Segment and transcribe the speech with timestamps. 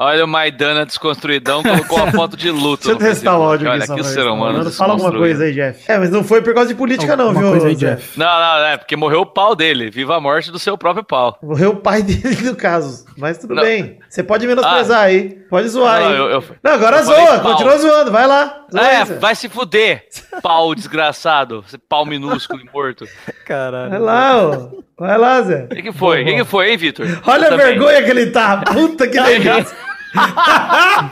[0.00, 2.86] Olha o Maidana desconstruidão, colocou uma foto de luto.
[2.86, 4.70] Deixa eu testar o áudio Olha só, ser mas- humano.
[4.70, 5.90] Fala alguma coisa aí, Jeff.
[5.90, 7.50] É, mas não foi por causa de política, não, Alguma viu?
[7.50, 7.74] coisa aí?
[7.74, 8.16] Jeff.
[8.16, 9.90] Não, não, é porque morreu o pau dele.
[9.90, 11.36] Viva a morte do seu próprio pau.
[11.42, 13.06] Morreu o pai dele no caso.
[13.16, 13.62] Mas tudo Não.
[13.64, 13.98] bem.
[14.08, 15.30] Você pode menosprezar aí.
[15.50, 16.16] Pode zoar Não, aí.
[16.16, 17.38] eu- eu- Não, agora eu zoa.
[17.40, 18.12] Continua zoando.
[18.12, 18.66] Vai lá.
[18.72, 20.04] Zoa É, vai se fuder,
[20.40, 21.64] pau desgraçado.
[21.66, 23.04] Esse pau minúsculo e morto.
[23.44, 23.90] Caralho.
[23.90, 24.68] Vai lá, ó.
[24.96, 25.64] Vai lá, Zé.
[25.64, 26.22] O que, que foi?
[26.22, 27.06] O que, que foi, hein, Vitor?
[27.26, 27.66] Olha Você a também.
[27.66, 28.58] vergonha que ele tá.
[28.58, 29.87] Puta que delícia.
[30.14, 31.02] Ah,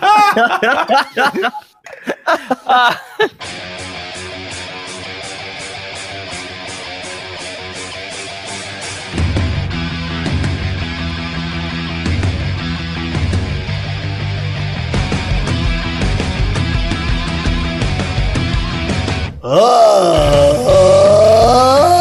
[20.66, 21.95] bem,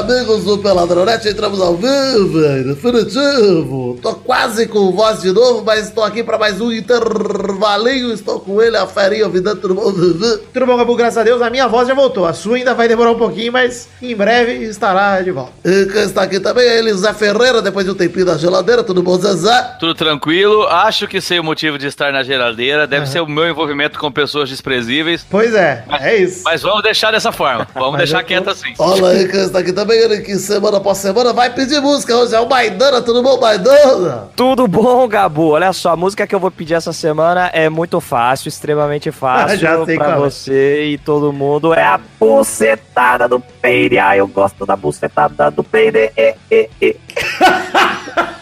[0.00, 3.98] amigos do Peladronete, entramos ao vivo, em definitivo.
[4.02, 8.12] Tô quase com voz de novo, mas estou aqui para mais um intervalinho.
[8.12, 9.92] Estou com ele, a ferinha, vida, tudo bom?
[9.92, 10.96] Tudo bom, Gabu?
[10.96, 11.42] Graças a Deus.
[11.42, 12.26] A minha voz já voltou.
[12.26, 15.52] A sua ainda vai demorar um pouquinho, mas em breve estará de volta.
[15.64, 18.82] E quem está aqui também é ele, Zé Ferreira, depois de um tempinho na geladeira,
[18.82, 19.76] tudo bom, Zezé?
[19.78, 20.66] Tudo tranquilo.
[20.66, 22.86] Acho que sei o motivo de estar na geladeira.
[22.86, 25.26] Deve ser o meu envolvimento com pessoas desprezíveis.
[25.30, 26.42] Pois é, é isso.
[26.44, 27.66] Mas vamos deixar dessa forma.
[27.74, 28.72] Vamos Mas deixar tô- quieto assim.
[28.78, 32.16] Olha aí quem está aqui também, ele que semana após semana vai pedir música.
[32.16, 34.28] Hoje é o Maidana, tudo bom, Maidana?
[34.36, 35.50] Tudo bom, Gabu?
[35.50, 39.58] Olha só, a música que eu vou pedir essa semana é muito fácil, extremamente fácil
[39.58, 40.18] Já sei pra é.
[40.18, 41.74] você e todo mundo.
[41.74, 43.98] É a bucetada do peide.
[43.98, 46.10] Ah, eu gosto da bucetada do peide.
[46.16, 46.96] E, e, e.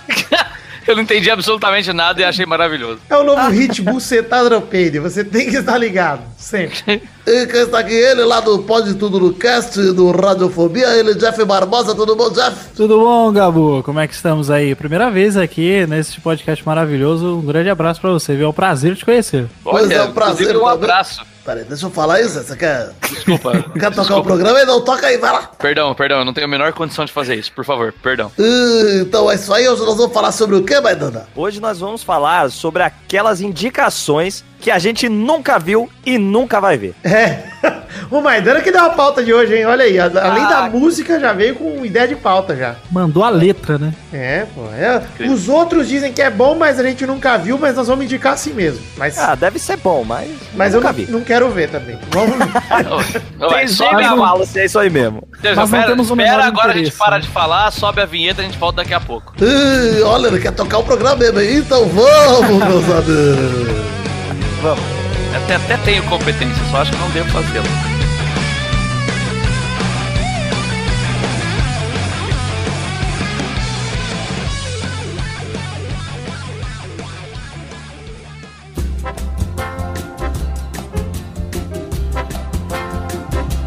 [0.88, 2.98] Eu não entendi absolutamente nada e achei maravilhoso.
[3.10, 4.98] É o novo hit bucetada no peide.
[4.98, 6.22] Você tem que estar ligado.
[6.38, 7.02] Sempre.
[7.28, 11.44] E quem está aqui, ele lá do Pode Tudo no Cast, do Radiofobia, ele, Jeff
[11.44, 12.70] Barbosa, tudo bom, Jeff?
[12.74, 13.82] Tudo bom, Gabu?
[13.82, 14.74] Como é que estamos aí?
[14.74, 17.36] Primeira vez aqui nesse podcast maravilhoso.
[17.36, 18.46] Um grande abraço pra você, viu?
[18.46, 19.46] É um prazer te conhecer.
[19.62, 20.88] Pois é, um prazer um também.
[21.48, 23.64] Peraí, deixa eu falar isso, você quer, Desculpa.
[23.80, 24.66] quer tocar o programa aí?
[24.66, 25.50] Não, toca aí, vai lá.
[25.58, 28.30] Perdão, perdão, eu não tenho a menor condição de fazer isso, por favor, perdão.
[28.38, 31.26] Ih, Então é isso aí, hoje nós vamos falar sobre o que, Maidana?
[31.34, 36.76] Hoje nós vamos falar sobre aquelas indicações que a gente nunca viu e nunca vai
[36.76, 36.94] ver.
[37.04, 37.38] É.
[38.10, 39.66] O Maidana que deu a pauta de hoje, hein?
[39.66, 39.98] Olha aí.
[39.98, 40.70] a- Além da Ah.
[40.70, 42.76] música, já veio com ideia de pauta já.
[42.90, 43.92] Mandou a letra, né?
[44.12, 44.62] É, pô.
[44.72, 45.02] é.
[45.26, 48.34] Os outros dizem que é bom, mas a gente nunca viu, mas nós vamos indicar
[48.34, 48.80] assim mesmo.
[48.96, 51.10] Mas, Ah, deve ser bom, mas, mas eu nunca não, vi.
[51.10, 51.98] não quero ver também.
[52.10, 52.38] Vamos
[53.38, 55.26] Não, vai, Tem bala, se é isso aí mesmo.
[55.42, 58.00] Deus, Nós não pera, temos o espera menor agora a gente para de falar, sobe
[58.00, 59.34] a vinheta e a gente volta daqui a pouco.
[59.40, 63.97] Ih, olha, ele quer tocar o programa mesmo, então vamos, meus amigos.
[64.62, 64.84] Vamos.
[65.36, 67.64] Até, até tenho competência, só acho que não devo fazê-lo.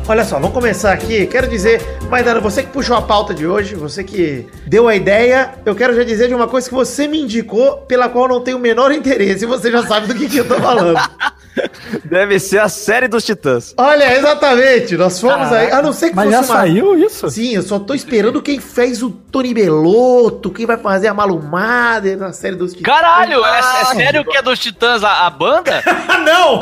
[0.08, 1.26] Olha só, vamos começar aqui.
[1.26, 1.82] Quero dizer,
[2.12, 5.96] Maidana, você que puxou a pauta de hoje, você que deu a ideia, eu quero
[5.96, 8.60] já dizer de uma coisa que você me indicou, pela qual eu não tenho o
[8.60, 11.00] menor interesse, e você já sabe do que, que eu tô falando.
[12.06, 13.74] Deve ser a série dos Titãs.
[13.78, 17.30] Olha, exatamente, nós fomos aí, a não ser que Mas já saiu isso?
[17.30, 22.16] Sim, eu só tô esperando quem fez o Tony Belotto, quem vai fazer a Malumada
[22.16, 22.94] na série dos Titãs.
[22.94, 25.82] Caralho, é, é sério que é dos Titãs a, a banda?
[26.12, 26.60] Ah, não!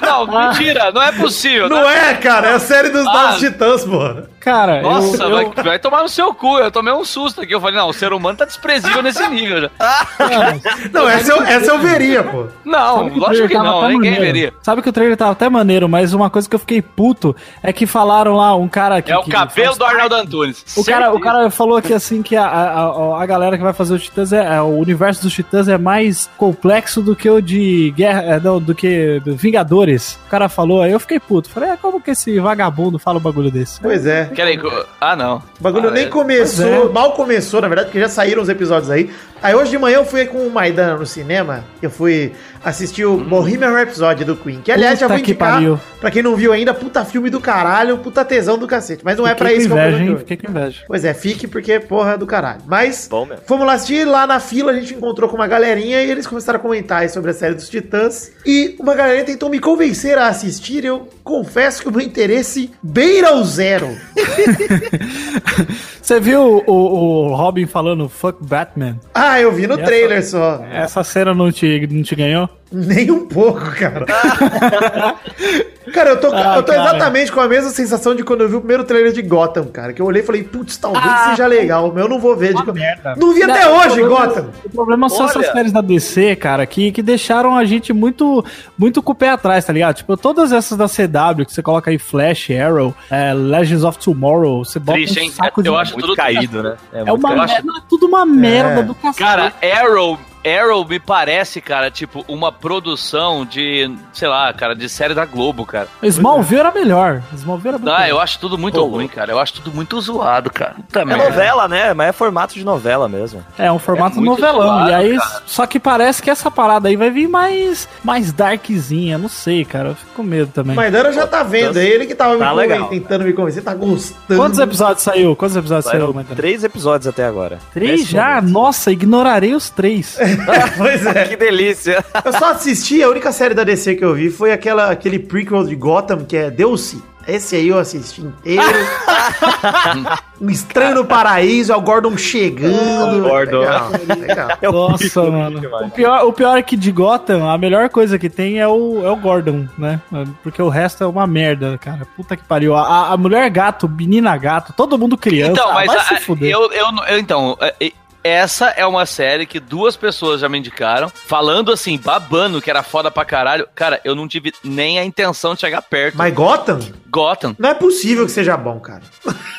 [0.00, 1.68] Não, mentira, não é possível.
[1.68, 3.36] Não é, cara, é a série dos Ah.
[3.38, 4.31] Titãs, pô.
[4.44, 6.58] Cara, Nossa, eu, vai, eu, vai tomar no seu cu.
[6.58, 7.54] Eu tomei um susto aqui.
[7.54, 9.70] Eu falei, não, o ser humano tá desprezível nesse nível já.
[10.92, 12.46] Não, essa eu, essa eu veria, pô.
[12.64, 14.20] Não, Sabe lógico que não, ninguém maneiro.
[14.20, 14.54] veria.
[14.62, 17.72] Sabe que o trailer tava até maneiro, mas uma coisa que eu fiquei puto é
[17.72, 19.10] que falaram lá, um cara que.
[19.12, 20.64] É o que cabelo faz do Arnaldo Antunes.
[20.76, 23.72] O cara, o cara falou que assim que a, a, a- a galera que vai
[23.72, 27.40] fazer os Titãs é, é, o universo dos Titãs é mais complexo do que o
[27.40, 30.18] de guerra, é, não, do que do Vingadores.
[30.26, 31.48] O cara falou, aí eu fiquei puto.
[31.50, 33.80] Falei, é como que esse vagabundo fala um bagulho desse?
[33.80, 34.30] Pois é.
[34.34, 34.58] Querem
[35.00, 35.36] Ah, não.
[35.58, 36.08] O bagulho Ah, nem é.
[36.08, 36.92] começou, é.
[36.92, 39.10] mal começou, na verdade, porque já saíram os episódios aí.
[39.42, 42.32] Aí hoje de manhã eu fui com o Maidana no cinema, eu fui
[42.64, 45.80] assistir o Bohemian Rhapsody do Queen, que aliás já Puta vou que indicar, pariu.
[46.00, 49.04] pra quem não viu ainda, puta filme do caralho, puta tesão do cacete.
[49.04, 50.18] Mas não é pra Fiquei isso com que eu inveja, vou hein?
[50.18, 50.84] Fiquei com inveja.
[50.86, 52.60] Pois é, fique porque porra do caralho.
[52.66, 53.42] Mas Bom mesmo.
[53.46, 56.58] fomos lá assistir, lá na fila a gente encontrou com uma galerinha e eles começaram
[56.60, 58.30] a comentar aí sobre a série dos Titãs.
[58.46, 63.30] E uma galerinha tentou me convencer a assistir, eu confesso que o meu interesse beira
[63.30, 63.88] ao zero.
[66.00, 68.98] Você viu o, o Robin falando fuck Batman?
[69.14, 70.64] Ah, eu vi no Essa- trailer só.
[70.70, 72.48] Essa cena não te, não te ganhou?
[72.72, 74.06] Nem um pouco, cara.
[75.92, 76.84] Cara, eu tô, Ah, eu tô cara.
[76.88, 79.92] exatamente com a mesma sensação de quando eu vi o primeiro trailer de Gotham, cara.
[79.92, 82.54] Que eu olhei e falei, putz, talvez Ah, seja legal, mas eu não vou ver.
[82.54, 82.72] De...
[82.72, 83.14] merda.
[83.16, 84.50] Não vi até Não, hoje, o problema- Gotham.
[84.64, 85.52] O problema são essas Olha.
[85.52, 88.44] séries da DC, cara, que, que deixaram a gente muito,
[88.78, 89.96] muito com o pé atrás, tá ligado?
[89.96, 94.64] Tipo, todas essas da CW, que você coloca aí Flash, Arrow, é, Legends of Tomorrow,
[94.64, 95.30] você bota Triste, um hein?
[95.30, 95.68] saco de...
[95.68, 96.76] Eu acho Muito tudo caído, né?
[96.92, 99.18] É muito uma acho- merda, tudo uma merda do cacete.
[99.18, 105.14] Cara, Arrow, Arrow me parece, cara, tipo, uma produção de, sei lá, cara, de série
[105.14, 105.88] da Globo, cara.
[106.02, 107.22] Smallville era melhor.
[107.34, 109.30] Smallville era Ah, eu acho tudo muito Pô, ruim, cara.
[109.32, 110.74] Eu acho tudo muito zoado, cara.
[110.74, 111.94] Puta É novela, né?
[111.94, 113.44] Mas é formato de novela mesmo.
[113.58, 114.62] É um formato É novelão.
[114.62, 115.42] zoado, e aí, cara.
[115.46, 119.18] só que parece que essa parada aí vai vir mais, mais darkzinha.
[119.18, 119.90] Não sei, cara.
[119.90, 120.74] Eu fico com medo também.
[120.74, 122.78] Maidana já tá vendo, é ele que tava Tá me legal.
[122.84, 124.40] conven- tentando me convencer, tá gostando.
[124.40, 125.36] Quantos episódios saiu?
[125.36, 126.34] Quantos episódios saiu, Maidana?
[126.36, 127.58] três episódios até agora.
[127.72, 128.36] Três Nesse já?
[128.36, 128.52] momento.
[128.52, 130.18] Nossa, ignorarei os três.
[130.76, 131.24] pois é.
[131.28, 132.04] Que delícia.
[132.24, 135.64] Eu só assisti, a única série da DC que eu vi foi aquela, aquele prequel
[135.64, 137.02] de Gotham, que é Deuce.
[137.26, 138.62] Esse aí eu assisti inteiro.
[140.40, 143.24] um estranho no paraíso, é o Gordon chegando.
[143.24, 143.60] O Gordon.
[143.60, 144.72] Legal, legal.
[144.72, 145.60] Nossa, mano.
[145.86, 149.06] O pior, o pior é que de Gotham, a melhor coisa que tem é o,
[149.06, 150.00] é o Gordon, né?
[150.42, 152.06] Porque o resto é uma merda, cara.
[152.16, 152.74] Puta que pariu.
[152.74, 155.52] A, a mulher gato, menina gato, todo mundo criança.
[155.52, 156.50] Então, ah, mas vai a- se fuder.
[156.50, 157.92] eu, eu, eu- então, é, é,
[158.22, 162.82] essa é uma série que duas pessoas já me indicaram, falando assim, babando que era
[162.82, 163.68] foda pra caralho.
[163.74, 166.16] Cara, eu não tive nem a intenção de chegar perto.
[166.16, 166.80] Mas Gotham?
[167.10, 167.56] Gotham.
[167.58, 169.02] Não é possível que seja bom, cara.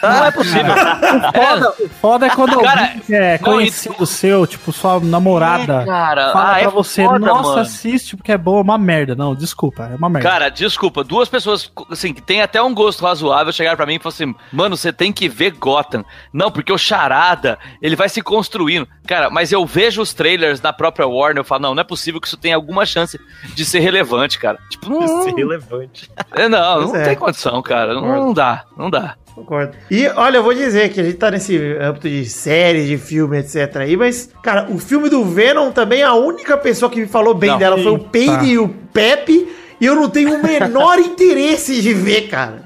[0.02, 0.74] Não é possível.
[1.34, 5.82] Foda, o foda é quando Cara, alguém que é não, conhecido seu, tipo sua namorada,
[5.82, 7.62] É, cara, fala ah, pra é você, foda, nossa, mano.
[7.62, 9.16] assiste porque é boa, é uma merda.
[9.16, 10.28] Não, desculpa, é uma merda.
[10.30, 14.00] Cara, desculpa, duas pessoas, assim, que tem até um gosto razoável, chegaram pra mim e
[14.00, 16.04] falaram assim, mano, você tem que ver Gotham.
[16.34, 18.88] Não, porque o Charada, ele vai se construindo.
[19.08, 22.20] Cara, mas eu vejo os trailers da própria Warner, eu falo, não, não é possível
[22.20, 23.18] que isso tenha alguma chance
[23.56, 24.58] de ser relevante, cara.
[24.70, 26.10] Tipo, não, Isso é relevante.
[26.36, 27.04] é, não, Pois não é.
[27.06, 27.94] tem condição, cara.
[27.94, 29.16] Não, não dá, não dá.
[29.36, 29.74] Concordo.
[29.90, 33.40] E olha, eu vou dizer que a gente tá nesse âmbito de série, de filme,
[33.40, 33.78] etc.
[33.78, 37.50] aí, mas, cara, o filme do Venom também, a única pessoa que me falou bem
[37.50, 37.58] Não.
[37.58, 38.00] dela foi o.
[38.00, 39.48] Peide e o Pepe.
[39.84, 42.62] E eu não tenho o menor interesse de ver, cara.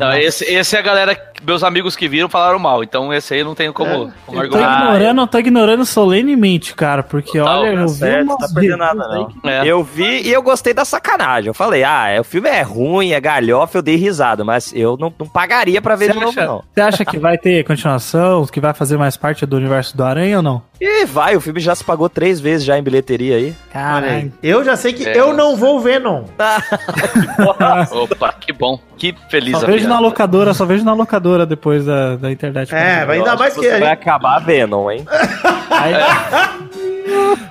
[0.00, 3.40] Não, esse, esse é a galera, meus amigos que viram falaram mal, então esse aí
[3.40, 4.80] eu não tenho como, como eu tô argumentar.
[4.82, 8.48] ignorando, eu tô ignorando solenemente, cara, porque Total, olha, Tá eu vi certo, umas tá
[8.52, 9.26] perdendo nada, não.
[9.28, 9.62] que- É.
[9.64, 11.46] Eu vi e eu gostei da sacanagem.
[11.48, 14.96] Eu falei, ah, é, o filme é ruim, é galhofa, eu dei risada, mas eu
[14.98, 16.64] não, não pagaria pra ver de novo, não.
[16.74, 20.38] você acha que vai ter continuação, que vai fazer mais parte do universo do Aranha
[20.38, 20.62] ou não?
[20.80, 23.54] E vai, o filme já se pagou três vezes já em bilheteria aí.
[23.70, 24.32] Caralho.
[24.42, 25.14] Eu já sei que É.
[25.18, 26.24] eu não vou ver, não.
[28.02, 29.94] Opa, que bom, que feliz Só a vejo piada.
[29.94, 32.74] na locadora, só vejo na locadora depois da, da internet.
[32.74, 33.60] É, vai ainda mais que.
[33.60, 35.04] Você a vai acabar Venom, hein?
[35.70, 35.94] Aí-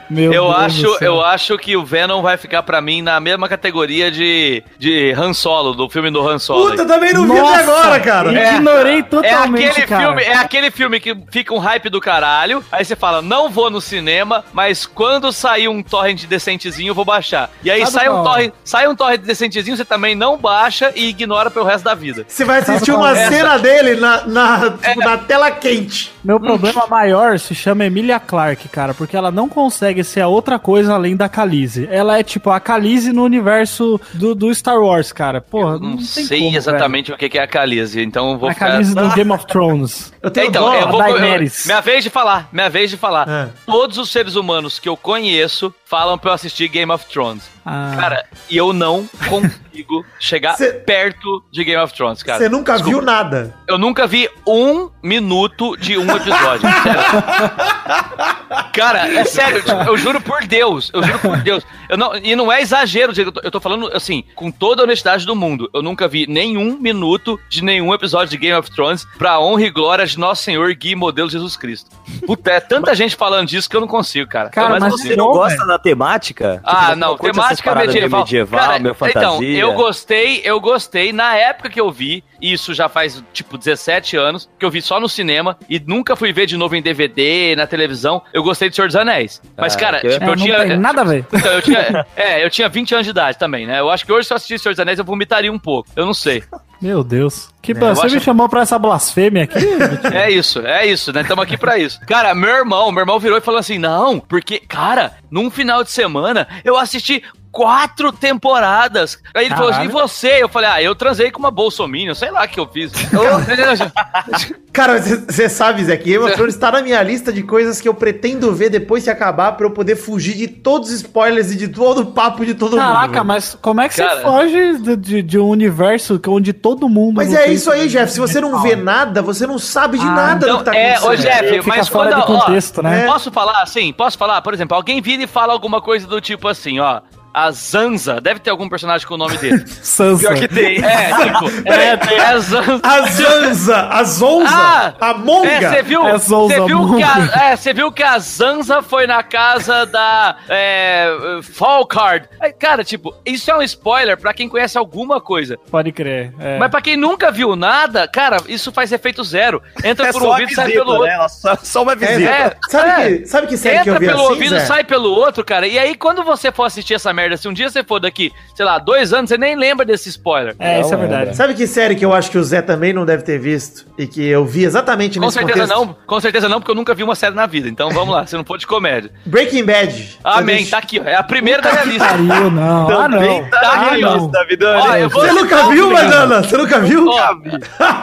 [0.09, 3.47] Meu Eu Deus acho, eu acho que o Venom vai ficar pra mim na mesma
[3.47, 6.71] categoria de, de Han Solo, do filme do Han Solo.
[6.71, 8.39] Puta, também não vi Nossa, até agora, cara.
[8.39, 8.55] É.
[8.55, 10.07] Ignorei É totalmente, aquele, cara.
[10.07, 12.63] filme, é aquele filme que fica um hype do caralho.
[12.71, 17.05] Aí você fala, não vou no cinema, mas quando sair um torrent decentezinho, eu vou
[17.05, 17.49] baixar.
[17.63, 21.09] E aí Sabe sai um, torrent, sai um torrent decentezinho, você também não baixa e
[21.09, 22.25] ignora pelo resto da vida.
[22.27, 26.11] Você vai assistir Sabe uma é cena dele na, na, tipo, na tela quente.
[26.23, 30.57] Meu problema maior se chama Emilia Clarke, cara, porque ela não consegue ser a outra
[30.59, 31.87] coisa além da Khaleesi.
[31.91, 35.41] Ela é tipo a Khaleesi no universo do, do Star Wars, cara.
[35.41, 38.49] Porra, Eu não, tem sei como, exatamente o que é a Khaleesi, então eu vou
[38.49, 38.51] velho.
[38.51, 38.67] A ficar...
[38.71, 40.13] Khaleesi do Game of Thrones.
[40.21, 40.73] Eu tenho Então, dó.
[40.75, 41.01] eu vou.
[41.01, 41.65] eu- Daenerys.
[41.65, 43.27] minha vez de falar, minha vez de falar.
[43.27, 43.49] É.
[43.65, 47.49] Todos os seres humanos que eu conheço falam pra eu assistir Game of Thrones.
[47.65, 52.37] Ah, Cara, e eu não consigo chegar Cê- perto de Game of Thrones, cara.
[52.39, 52.97] Você nunca Desculpa.
[52.97, 53.55] viu nada.
[53.67, 56.67] Eu nunca vi um minuto de um episódio.
[56.83, 58.71] sério.
[58.73, 61.63] Cara, é sério, tipo, eu juro por Deus, eu juro por Deus.
[61.89, 64.85] Eu não, e não é exagero, eu tô, eu tô falando assim, com toda a
[64.85, 65.69] honestidade do mundo.
[65.73, 69.69] Eu nunca vi nenhum minuto de nenhum episódio de Game of Thrones pra honra e
[69.71, 71.89] glória de Nosso Senhor Gui Modelo Jesus Cristo.
[72.25, 74.49] Puta, é tanta gente falando disso que eu não consigo, cara.
[74.49, 74.93] Cara, Eu mas.
[74.93, 76.55] Você não gosta da temática?
[76.57, 78.19] Tipo, Ah, não, temática medieval.
[78.21, 79.29] medieval, Cara, meio fantasia.
[79.57, 83.57] Então, eu gostei, eu gostei na época que eu vi, e isso já faz tipo
[83.57, 86.81] 17 anos, que eu vi só no cinema e nunca fui ver de novo em
[86.81, 88.21] DVD, na televisão.
[88.33, 89.41] Eu gostei de Senhor dos Anéis.
[89.57, 90.59] Mas, Ah, cara, tipo, é, eu não tinha.
[90.65, 91.25] tem nada a ver.
[91.33, 92.05] Então, eu tinha.
[92.15, 93.79] É, eu tinha 20 anos de idade também, né?
[93.79, 95.89] Eu acho que hoje, se eu assistisse Senhor dos Anéis, eu vomitaria um pouco.
[95.95, 96.43] Eu não sei.
[96.81, 97.49] Meu Deus.
[97.61, 99.59] Que eu você acho- me chamou pra essa blasfêmia aqui?
[100.13, 101.21] É isso, é isso, né?
[101.21, 101.99] Estamos aqui pra isso.
[102.07, 105.91] Cara, meu irmão, meu irmão virou e falou assim: não, porque, cara, num final de
[105.91, 109.17] semana eu assisti quatro temporadas.
[109.33, 110.07] Aí ele falou assim, e Caralho.
[110.07, 110.43] você?
[110.43, 112.91] Eu falei, ah, eu transei com uma bolsominion, sei lá o que eu fiz.
[114.71, 117.89] Cara, você sabe, Zé, que Game of Thrones tá na minha lista de coisas que
[117.89, 121.55] eu pretendo ver depois que acabar pra eu poder fugir de todos os spoilers e
[121.57, 122.81] de todo o papo de todo mundo.
[122.93, 124.15] Caraca, mas como é que Cara.
[124.17, 127.15] você foge de, de- de um universo onde todo mundo.
[127.15, 128.11] Mas é isso aí, Jeff.
[128.11, 130.75] Se você não vê nada, você não sabe de Ah, nada Então, do que tá
[130.77, 131.15] é, ô.
[131.15, 133.05] Jeff, Fica mas fora quando, de contexto, ó, né?
[133.05, 133.91] Posso falar assim?
[133.91, 134.41] Posso falar?
[134.41, 137.01] Por exemplo, alguém vira e fala alguma coisa do tipo assim, ó.
[137.33, 139.63] A Zanza, deve ter algum personagem com o nome dele.
[139.81, 140.19] Sansa.
[140.29, 140.83] Pior que tem.
[140.83, 142.81] É, tipo, é, tem a Zanza.
[142.83, 145.47] A Zanza, a Zonza, Ah, a Monga.
[145.49, 147.29] É, você viu, É Zonza você viu, que Monga.
[147.35, 152.27] a, é, você viu que a Zanza foi na casa da é, Falcard.
[152.39, 155.57] Aí, Cara, tipo, isso é um spoiler pra quem conhece alguma coisa.
[155.69, 156.33] Pode crer.
[156.39, 156.57] é.
[156.57, 159.61] Mas pra quem nunca viu nada, cara, isso faz efeito zero.
[159.83, 161.05] Entra É por um ouvido e sai pelo outro.
[161.07, 161.27] né?
[161.29, 162.29] Só, só uma É, visita.
[162.31, 163.17] É, sabe, é.
[163.19, 165.43] Que, sabe que série que eu Entra vi pelo assim, ouvido e sai pelo outro,
[165.45, 165.67] cara.
[165.67, 168.65] E aí, quando você for assistir essa merda, se um dia você for daqui, sei
[168.65, 170.55] lá, dois anos, você nem lembra desse spoiler.
[170.59, 171.35] É, isso é Não, verdade.
[171.35, 174.07] Sabe que série que eu acho que o Zé também não deve ter visto e
[174.07, 175.85] que eu vi exatamente Com nesse certeza contexto?
[175.87, 177.67] não, com certeza não, porque eu nunca vi uma série na vida.
[177.67, 179.11] Então vamos lá, se não for de comédia.
[179.25, 180.17] Breaking Bad.
[180.23, 181.03] Amém, Você tá aqui, ó.
[181.07, 182.07] É a primeira da minha lista.
[182.07, 182.89] Pariu, não.
[182.89, 183.49] Ah, não.
[183.49, 184.31] Tá Ah, na não.
[184.31, 185.91] Ó, vou Você nunca viu, ligado.
[185.93, 186.43] Maidana?
[186.43, 187.07] Você nunca viu?
[187.07, 187.35] Ó,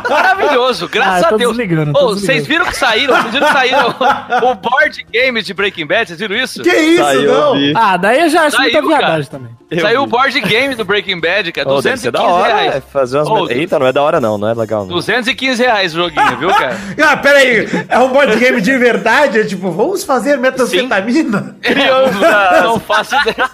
[0.08, 1.56] maravilhoso, graças Ah, eu tô a Deus.
[1.56, 3.14] desligando, Ô, vocês viram que saíram?
[3.16, 3.94] Vocês viram que saíram
[4.50, 6.06] o board game de Breaking Bad?
[6.08, 6.62] Vocês viram isso?
[6.62, 7.54] Que isso, Saiu, não?
[7.54, 7.72] vi.
[7.74, 9.24] Ah, daí eu já acho Saiu, muita cara.
[9.24, 9.50] também.
[9.70, 11.68] Eu Saiu o board game do Breaking Bad, cara.
[11.68, 12.74] Ser 215 da hora, reais.
[12.76, 13.28] é, fazer umas...
[13.28, 14.94] Ô, Eita, não é da hora não, não é legal não.
[14.94, 16.76] 215 reais o joguinho, viu, cara?
[17.06, 17.66] Ah, peraí.
[17.88, 19.40] É um board game de verdade?
[19.40, 21.56] É tipo, vamos fazer metanfetamina?
[21.62, 23.50] Criança, não, não faço ideia.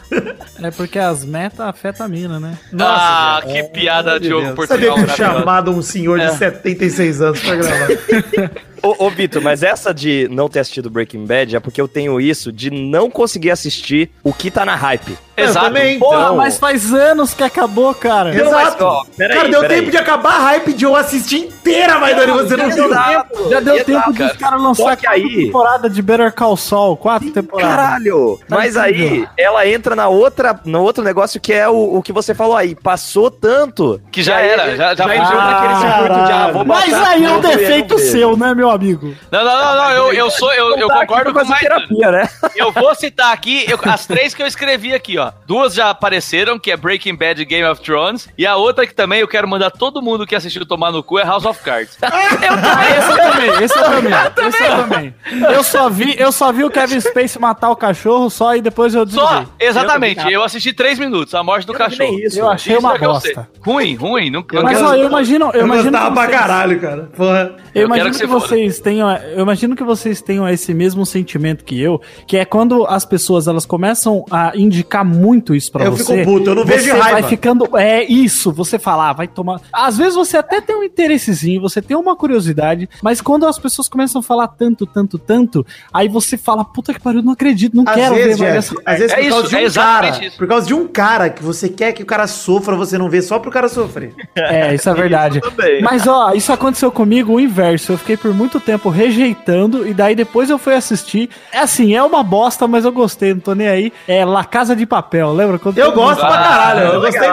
[0.62, 2.58] É porque as metas afetam a mina, né?
[2.80, 6.30] ah, que piada de jogo Sabia Portugal que eu chamado um senhor de É.
[6.30, 7.88] 76 anos pra gravar.
[8.82, 12.20] Ô, ô Vitor, mas essa de não ter assistido Breaking Bad é porque eu tenho
[12.20, 15.16] isso de não conseguir assistir o que tá na hype.
[15.34, 15.66] Exato.
[15.66, 15.98] Eu também.
[15.98, 18.30] Porra, Então- mas faz anos que acabou, cara.
[18.34, 18.84] Mas, Exato.
[18.84, 19.78] ó, peraí, cara, deu peraí.
[19.78, 22.86] tempo de acabar a hype de eu assistir inteira, Maidana, e você não viu.
[22.86, 24.28] Exato, Já deu exato, tempo cara.
[24.28, 27.76] dos caras lançar Só que quatro aí- temporada de Better Call Saul, quatro temporadas.
[27.76, 28.38] Caralho!
[28.46, 32.12] Tá Mas aí, ela entra na outra, no outro negócio que é o, o que
[32.12, 32.74] você falou aí.
[32.74, 34.00] Passou tanto.
[34.12, 35.36] Que já era, já- já entrou foi.
[35.36, 39.14] naquele circuito de, ah, vou Mas aí é um defeito seu, né, meu amigo?
[39.30, 41.60] Não, não, não, não, eu, eu sou, eu, eu concordo com mais.
[41.60, 42.28] terapia, né?
[42.56, 45.32] Eu vou citar aqui eu- as três que eu escrevi aqui, ó.
[45.46, 48.28] Duas já apareceram, que é Breaking Bad e Game of Thrones.
[48.36, 51.18] E a outra que também eu quero mandar todo mundo que assistiu tomar no cu
[51.18, 51.96] é House of Cards.
[52.02, 55.14] Eu também, esse eu também, esse eu também, esse eu também.
[55.54, 58.94] Eu só vi, eu só vi o Kevin Space matar o cachorro só e depois
[58.94, 59.68] eu Só, desliguei.
[59.68, 60.30] exatamente.
[60.32, 62.18] Eu assisti três minutos, a morte do Eu cachorro.
[62.18, 62.38] isso.
[62.38, 63.48] Eu achei Isso uma é eu bosta.
[63.64, 64.30] Ruim, ruim.
[64.30, 66.80] Não, não Mas quero- ó, eu imagino, eu, Eu imagino gostava que pra vocês- caralho,
[66.80, 67.10] cara.
[67.16, 67.56] Porra.
[67.74, 71.04] Eu Eu imagino que, que você vocês tenham, eu imagino que vocês tenham esse mesmo
[71.06, 75.84] sentimento que eu, que é quando as pessoas elas começam a indicar muito isso pra
[75.84, 76.18] Eu você.
[76.18, 77.28] fico puto, eu não vejo você vai raiva.
[77.28, 79.60] ficando, é isso, você fala, ah, vai tomar.
[79.72, 83.88] Às vezes você até tem um interessezinho, você tem uma curiosidade, mas quando as pessoas
[83.88, 87.84] começam a falar tanto, tanto, tanto, aí você fala, puta que pariu, não acredito, não
[87.86, 89.58] Às quero vezes, ver mais Jeff, essa às vezes É por isso, causa de é
[89.58, 90.36] um exatamente cara, isso.
[90.38, 93.20] por causa de um cara que você quer que o cara sofra, você não vê
[93.22, 94.14] só pro cara sofrer.
[94.36, 95.40] É, isso é verdade.
[95.40, 95.82] também.
[95.82, 97.92] Mas ó, isso aconteceu comigo o inverso.
[97.92, 101.28] Eu fiquei por muito tempo rejeitando e daí depois eu fui assistir.
[101.52, 103.92] É assim, é uma bosta, mas eu gostei, não tô nem aí.
[104.06, 105.58] É La Casa de Papel, lembra?
[105.58, 107.02] Quando Eu gosto pra caralho, eu legal.
[107.02, 107.32] gostei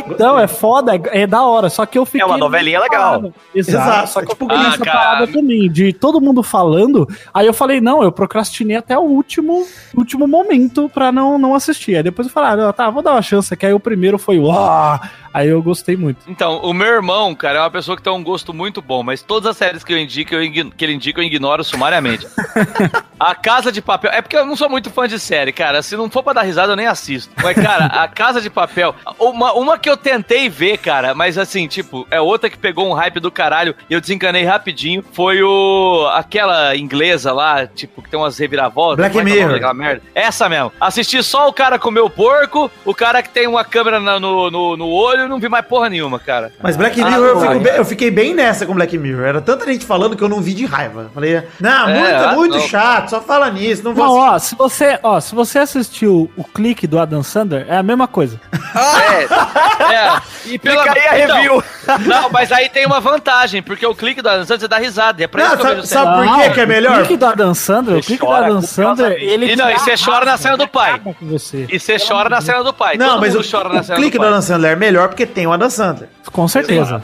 [0.00, 0.10] muito.
[0.12, 1.68] Então, é foda, é, é da hora.
[1.68, 2.20] Só que eu fiquei.
[2.20, 3.10] É uma novelinha legal.
[3.20, 3.34] parado.
[3.54, 3.90] Exato.
[3.90, 7.08] Exato, Só que eu tipo, fiquei ah, nessa parada também, de todo mundo falando.
[7.32, 11.96] Aí eu falei, não, eu procrastinei até o último, último momento pra não, não assistir.
[11.96, 13.56] Aí depois eu falei, ah, tá, vou dar uma chance.
[13.56, 15.00] Que aí o primeiro foi, uau!
[15.32, 16.18] Aí eu gostei muito.
[16.26, 19.22] Então, o meu irmão, cara, é uma pessoa que tem um gosto muito bom, mas
[19.22, 22.26] todas as séries que eu indico, eu ign- que ele indica, eu ignoro sumariamente.
[23.18, 24.10] a Casa de Papel.
[24.12, 25.82] É porque eu não sou muito fã de série, cara.
[25.82, 27.32] Se não for pra dar risada, eu nem assisto.
[27.42, 28.94] Mas, cara, a Casa de Papel.
[29.18, 32.92] Uma, uma que eu tentei ver, cara, mas assim, tipo, é outra que pegou um
[32.94, 35.04] hype do caralho e eu desencanei rapidinho.
[35.12, 36.08] Foi o.
[36.12, 38.96] aquela inglesa lá, tipo, que tem umas reviravoltas.
[38.96, 39.52] Black é é Mirror.
[39.52, 40.02] daquela merda?
[40.14, 40.72] Essa mesmo.
[40.80, 44.50] Assisti só o cara comer o porco, o cara que tem uma câmera na- no,
[44.50, 46.52] no, no olho, não vi mais porra nenhuma, cara.
[46.62, 47.58] Mas Black Ah, Mirror, eu, fico é.
[47.58, 49.24] bem- eu fiquei bem nessa com Black Mirror.
[49.24, 51.10] Era tanta gente falando que eu não vi de raiva.
[51.14, 52.68] Falei, não, É, muito, ah, muito não.
[52.68, 56.44] chato, só fala nisso, não vou Não, ó, se você, ó, se você assistiu o
[56.44, 58.40] clique do Adam Sandler, é a mesma coisa.
[58.74, 60.20] É, é.
[60.46, 61.64] E Pela- fica aí a Então, review.
[62.06, 65.20] Não, mas aí tem uma vantagem, porque o clique do Adam Sandler dá risada.
[65.20, 66.92] e É pra isso Não, que eu sabe, sabe por que que é melhor?
[66.92, 69.78] O clique do Adam Sandler, o Você clique do Adam Sandler, ele E não, e
[69.78, 71.00] você chora na cena do pai.
[71.20, 71.66] você.
[71.70, 72.96] E você chora na cena do pai.
[72.96, 74.24] Não, mas o, mundo chora na o cena clique do.
[74.24, 76.08] Adam Sandler é melhor porque tem o Adam Sandler.
[76.32, 77.02] Com certeza.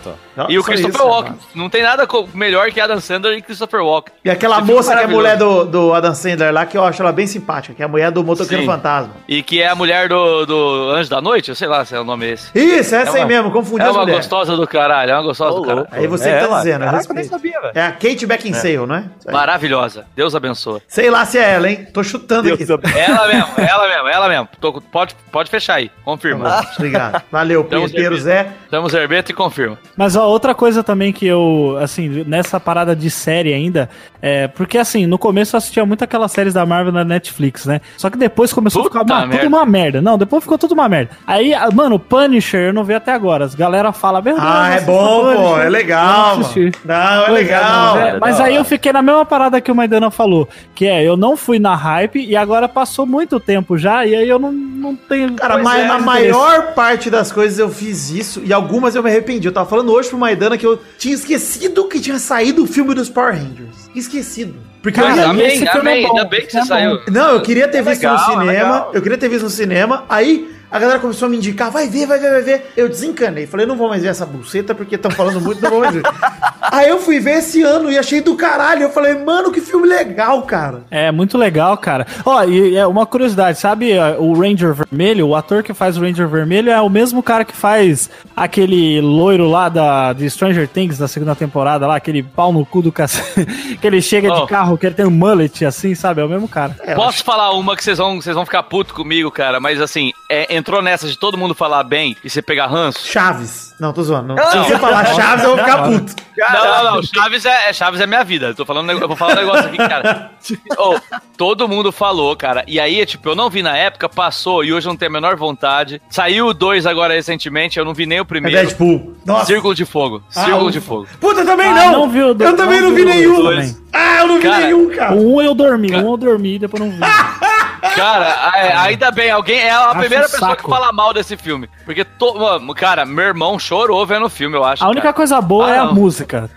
[0.49, 1.33] E o Christopher isso, Walken.
[1.33, 1.43] mano.
[1.55, 4.13] Não tem nada melhor que Adam Sandler e Christopher Walken.
[4.25, 6.85] E aquela Esse moça que é a mulher do, do Adam Sandler lá, que eu
[6.85, 8.69] acho ela bem simpática, que é a mulher do Motoqueiro Sim.
[8.69, 9.13] Fantasma.
[9.29, 11.49] E que é a mulher do, do Anjo da Noite?
[11.49, 12.51] Eu sei lá se é o nome esse.
[12.59, 14.27] Isso, essa É aí uma- mesmo, confundi É uma mulheres.
[14.27, 15.89] gostosa do caralho, é uma gostosa do caralho.
[15.91, 16.59] Aí você É que tá ela.
[16.59, 17.73] dizendo, a Caraca, eu nem sabia, velho.
[17.75, 19.05] É a Kate Beckinsale, né?
[19.27, 19.33] Aí.
[19.33, 20.07] Maravilhosa.
[20.15, 20.81] Deus abençoe.
[20.89, 21.87] Sei lá se é ela, hein?
[21.93, 22.65] Tô chutando aqui.
[22.65, 24.49] Deus Ela mesmo, ela mesmo, ela mesmo.
[24.61, 26.63] Tô- pode, pode fechar aí, confirma.
[26.77, 27.23] Obrigado.
[27.31, 28.17] Valeu, Tamo Pinheiro.
[28.19, 28.49] Zé.
[28.71, 29.79] Temos Herbeto e confirma.
[29.97, 33.89] Mas ó, outra coisa também que eu, assim, nessa parada de série ainda,
[34.21, 34.49] é.
[34.49, 37.81] Porque assim, no começo eu assistia muito aquelas séries da Marvel na Netflix, né?
[37.97, 40.01] Só que depois começou Puta a ficar uma, tudo uma merda.
[40.03, 41.11] Não, depois ficou tudo uma merda.
[41.27, 43.45] Aí, ah, mano, Punisher eu não vi até agora.
[43.45, 45.25] As galera fala, Deus, Ah, é bom, pô.
[45.25, 46.43] Punisher." É Eu legal, não.
[46.85, 47.95] Não, é Pois é, legal.
[47.95, 50.87] mas, é- é mas aí eu fiquei na mesma parada que o Maidana falou, que
[50.87, 54.39] é, eu não fui na hype e agora passou muito tempo já, e aí eu
[54.39, 55.35] não, não tenho...
[55.35, 56.05] Cara, mas é, na interesse.
[56.07, 59.47] maior parte das coisas eu fiz isso e algumas eu me arrependi.
[59.49, 62.95] Eu tava falando hoje pro Maidana que eu tinha esquecido que tinha saído o filme
[62.95, 63.91] dos Power Rangers.
[63.95, 64.55] Esquecido.
[64.83, 66.05] Porque Cara, eu ia- amém, esse filme amém.
[66.05, 66.99] é bom, Ainda bem que você é saiu.
[67.11, 68.45] Não, eu queria ter visto legal, no é cinema.
[68.53, 68.91] legal.
[68.95, 70.05] Eu queria ter visto no cinema.
[70.09, 72.73] Aí a galera começou a me indicar, vai ver, vai ver, vai ver.
[72.77, 73.47] Eu desencanei.
[73.47, 76.03] Falei, não vou mais ver essa buceta porque estão falando muito, não vou mais ver.
[76.61, 78.83] Aí eu fui ver esse ano e achei do caralho.
[78.83, 80.83] Eu falei, mano, que filme legal, cara.
[80.91, 82.07] É, muito legal, cara.
[82.25, 85.29] Ó, e é uma curiosidade, sabe é, o Ranger Vermelho?
[85.29, 89.49] O ator que faz o Ranger Vermelho é o mesmo cara que faz aquele loiro
[89.49, 93.47] lá da, de Stranger Things da segunda temporada lá, aquele pau no cu do cacete,
[93.81, 94.41] que ele chega Oh.
[94.41, 96.21] de carro, que ele tem um mullet assim, sabe?
[96.21, 96.75] É o mesmo cara.
[96.81, 100.13] É, Posso falar uma que vocês vão, vocês vão ficar puto comigo, cara, mas assim,
[100.29, 103.07] é, entrou nessa de todo mundo falar bem e você pegar ranço?
[103.07, 103.75] Chaves.
[103.79, 104.29] Não, tô zoando.
[104.29, 104.37] Não.
[104.37, 104.51] Não.
[104.51, 106.15] Se você falar Chaves, eu vou ficar puto.
[106.39, 107.03] Não, não, não.
[107.03, 108.47] Chaves é, é- Chaves é minha vida.
[108.49, 110.31] Eu tô falando, eu vou falar um negócio aqui, cara.
[110.79, 110.99] Ô,
[111.37, 112.65] todo mundo falou, cara.
[112.67, 115.13] E aí, tipo, eu não vi na época, passou e hoje eu não tenho a
[115.13, 116.01] menor vontade.
[116.09, 118.57] Saiu o 2 agora recentemente, eu não vi nem o É primeiro.
[118.57, 119.15] Deadpool.
[119.27, 119.47] Nossa.
[119.47, 120.23] Círculo de Fogo.
[120.35, 121.07] Ah, Círculo o- de Fogo.
[121.21, 121.93] Puta, eu também Ah, não.
[121.93, 123.43] não vi o dois, eu também não não vi nenhum.
[123.43, 125.15] dois Ah, eu não vi Cara, nenhum, cara.
[125.15, 126.99] Um eu dormi, um eu dormi e depois não vi.
[127.95, 130.63] Cara, ainda bem, alguém é a Acho primeira um pessoa saco.
[130.65, 131.69] que fala mal desse filme.
[131.87, 134.83] Porque, to, mano, cara, meu irmão chorou vendo o filme, eu acho.
[134.85, 135.15] A única cara.
[135.15, 135.95] coisa boa Ah, é a não.
[135.95, 136.51] música.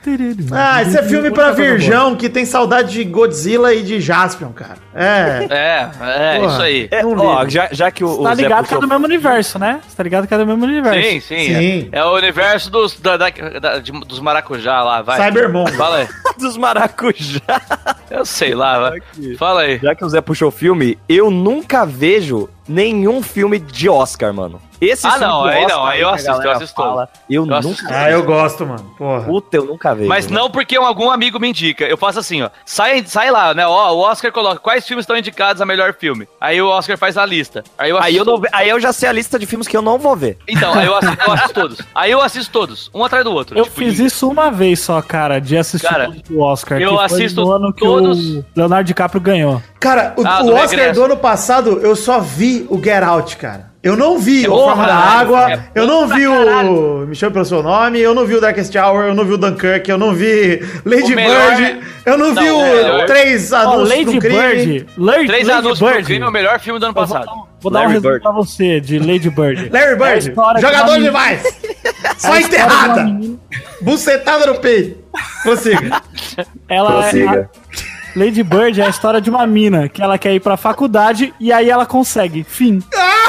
[0.51, 4.77] Ah, esse é filme pra virgão que tem saudade de Godzilla e de Jaspion, cara.
[4.95, 5.47] É.
[5.49, 6.51] É, é, Porra.
[6.53, 6.87] isso aí.
[6.89, 9.59] É, ó, já, já que o, o Tá Zé ligado que é do mesmo universo,
[9.59, 9.79] né?
[9.87, 10.99] Você tá ligado que é do mesmo universo.
[11.09, 11.45] Sim, sim.
[11.45, 11.89] Sim.
[11.91, 15.23] É, é o universo dos, da, da- da- de- dos maracujá lá, vai.
[15.23, 15.67] Cybermon.
[15.67, 16.07] Fala aí.
[16.39, 17.61] dos maracujá.
[18.09, 18.99] Eu sei lá, vai.
[19.37, 19.77] Fala aí.
[19.77, 24.61] Já que o Zé puxou o filme, eu nunca vejo nenhum filme de Oscar, mano.
[24.81, 27.07] Esse Ah, filme não, de aí Oscar não, aí eu que assisto, eu assisto todo.
[27.29, 28.95] Eu, Eu assisto nunca Ah, eu gosto, mano.
[28.97, 29.23] Porra.
[29.25, 30.07] Puta, eu nunca vejo.
[30.07, 30.43] Mas mano.
[30.43, 31.83] não porque algum amigo me indica.
[31.83, 32.49] Eu faço assim, ó.
[32.65, 33.67] Sai, sai lá, né?
[33.67, 36.29] Ó, o Oscar coloca quais filmes estão indicados a melhor filme.
[36.39, 37.61] Aí o Oscar faz a lista.
[37.77, 39.81] Aí eu Aí eu, não, aí eu já sei a lista de filmes que eu
[39.81, 40.37] não vou ver.
[40.47, 41.81] Então, aí eu assisto, eu assisto todos.
[41.93, 43.57] Aí eu assisto todos, um atrás do outro.
[43.57, 46.79] Eu Tipo, fiz e- isso uma vez só, cara, de assistir Cara, o Oscar.
[46.79, 49.61] eu que foi assisto no ano que todos- o Leonardo DiCaprio ganhou.
[49.77, 50.93] Cara, o, Ah, o do Oscar regresso.
[50.99, 53.69] do ano passado, eu só vi o Get Out, cara.
[53.81, 57.15] Eu não vi o Porra, Forma da é Água, bom eu não vi o Me
[57.15, 59.89] Chame Pelo Seu Nome, eu não vi o Darkest Hour, eu não vi o Dunkirk,
[59.89, 63.53] eu não vi Lady O melhor- Bird, eu não, vi Não, o o melhor- Três
[63.53, 64.37] Ó, Anúncios Lady do Crime.
[64.37, 64.85] Bird.
[64.97, 67.25] Lady, Três Lady anúncios pro crime é o melhor filme do ano passado.
[67.61, 68.23] vou dar um Larry resumo Bird.
[68.23, 69.69] pra você de Lady Bird.
[69.71, 71.41] Larry É Bird, de jogador de demais.
[71.45, 73.05] é Só uma enterrada.
[73.81, 74.97] Bucetada no peito.
[75.43, 76.01] Consiga.
[76.67, 77.49] Ela Prossiga.
[77.53, 77.88] a-
[78.19, 81.53] Lady Bird é a história de uma mina que ela quer ir pra faculdade e
[81.53, 82.43] aí ela consegue.
[82.43, 82.83] Fim.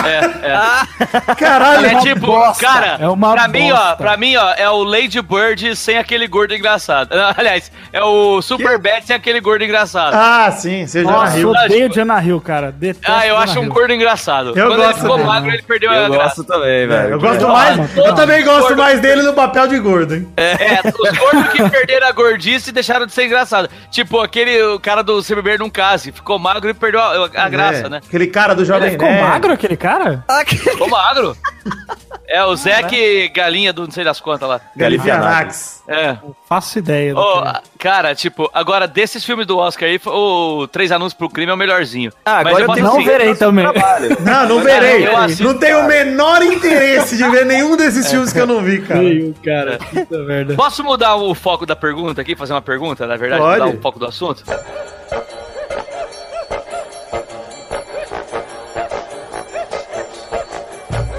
[0.05, 1.35] É, é.
[1.35, 1.87] Caralho.
[1.87, 3.97] É uma tipo, bosta, cara, é uma pra mim, ó, bosta.
[3.97, 7.11] pra mim, ó, é o Lady Bird sem aquele gordo engraçado.
[7.37, 10.15] Aliás, é o Super Bad sem aquele gordo engraçado.
[10.15, 11.65] Ah, sim, você já Nossa, eu riu.
[11.65, 12.73] odeio Jonah Hill, cara.
[12.73, 13.73] Detesto Ah, eu Jonah acho um Hill.
[13.73, 14.49] gordo engraçado.
[14.59, 15.29] Eu Quando gosto ele ficou dele.
[15.29, 16.25] magro, ele perdeu a Eu graça.
[16.25, 17.11] gosto também, velho.
[17.11, 17.97] Eu gosto mais.
[17.97, 18.15] Eu não.
[18.15, 18.77] também gosto Gordo.
[18.83, 20.29] mais dele no papel de gordo, hein?
[20.37, 23.69] É, os gordos que perderam a gordice e deixaram de ser engraçado.
[23.91, 26.11] Tipo, aquele cara do Se Beber Num Case.
[26.13, 28.01] Ficou magro e perdeu a, a graça, É, né?
[28.07, 29.23] Aquele cara do Jovem Ele ficou Nerd.
[29.23, 30.25] magro, aquele cara?
[30.47, 31.37] Ficou magro.
[32.33, 34.61] É, o Zeke Galinha do não sei das quantas lá.
[34.77, 35.83] Galifianax.
[35.89, 36.17] É.
[36.49, 37.11] Faço ideia.
[37.11, 37.15] é.
[37.17, 41.55] a- cara, tipo, agora desses filmes do Oscar aí, o Três Anúncios pro Crime é
[41.55, 42.13] o melhorzinho.
[42.25, 43.65] Ah, Mas agora eu posso tenho não assim, verei também.
[43.65, 43.73] Não,
[44.47, 45.09] não Não, verei.
[45.09, 48.61] eu assisto, não tenho o menor interesse de ver nenhum desses filmes que eu não
[48.63, 49.01] vi, cara.
[49.01, 49.79] Feio, cara.
[49.93, 50.55] Puta merda.
[50.55, 52.37] Posso mudar o foco da pergunta aqui?
[52.37, 53.43] Fazer uma pergunta, na verdade?
[53.43, 53.61] Pode.
[53.61, 54.45] Mudar o foco do assunto?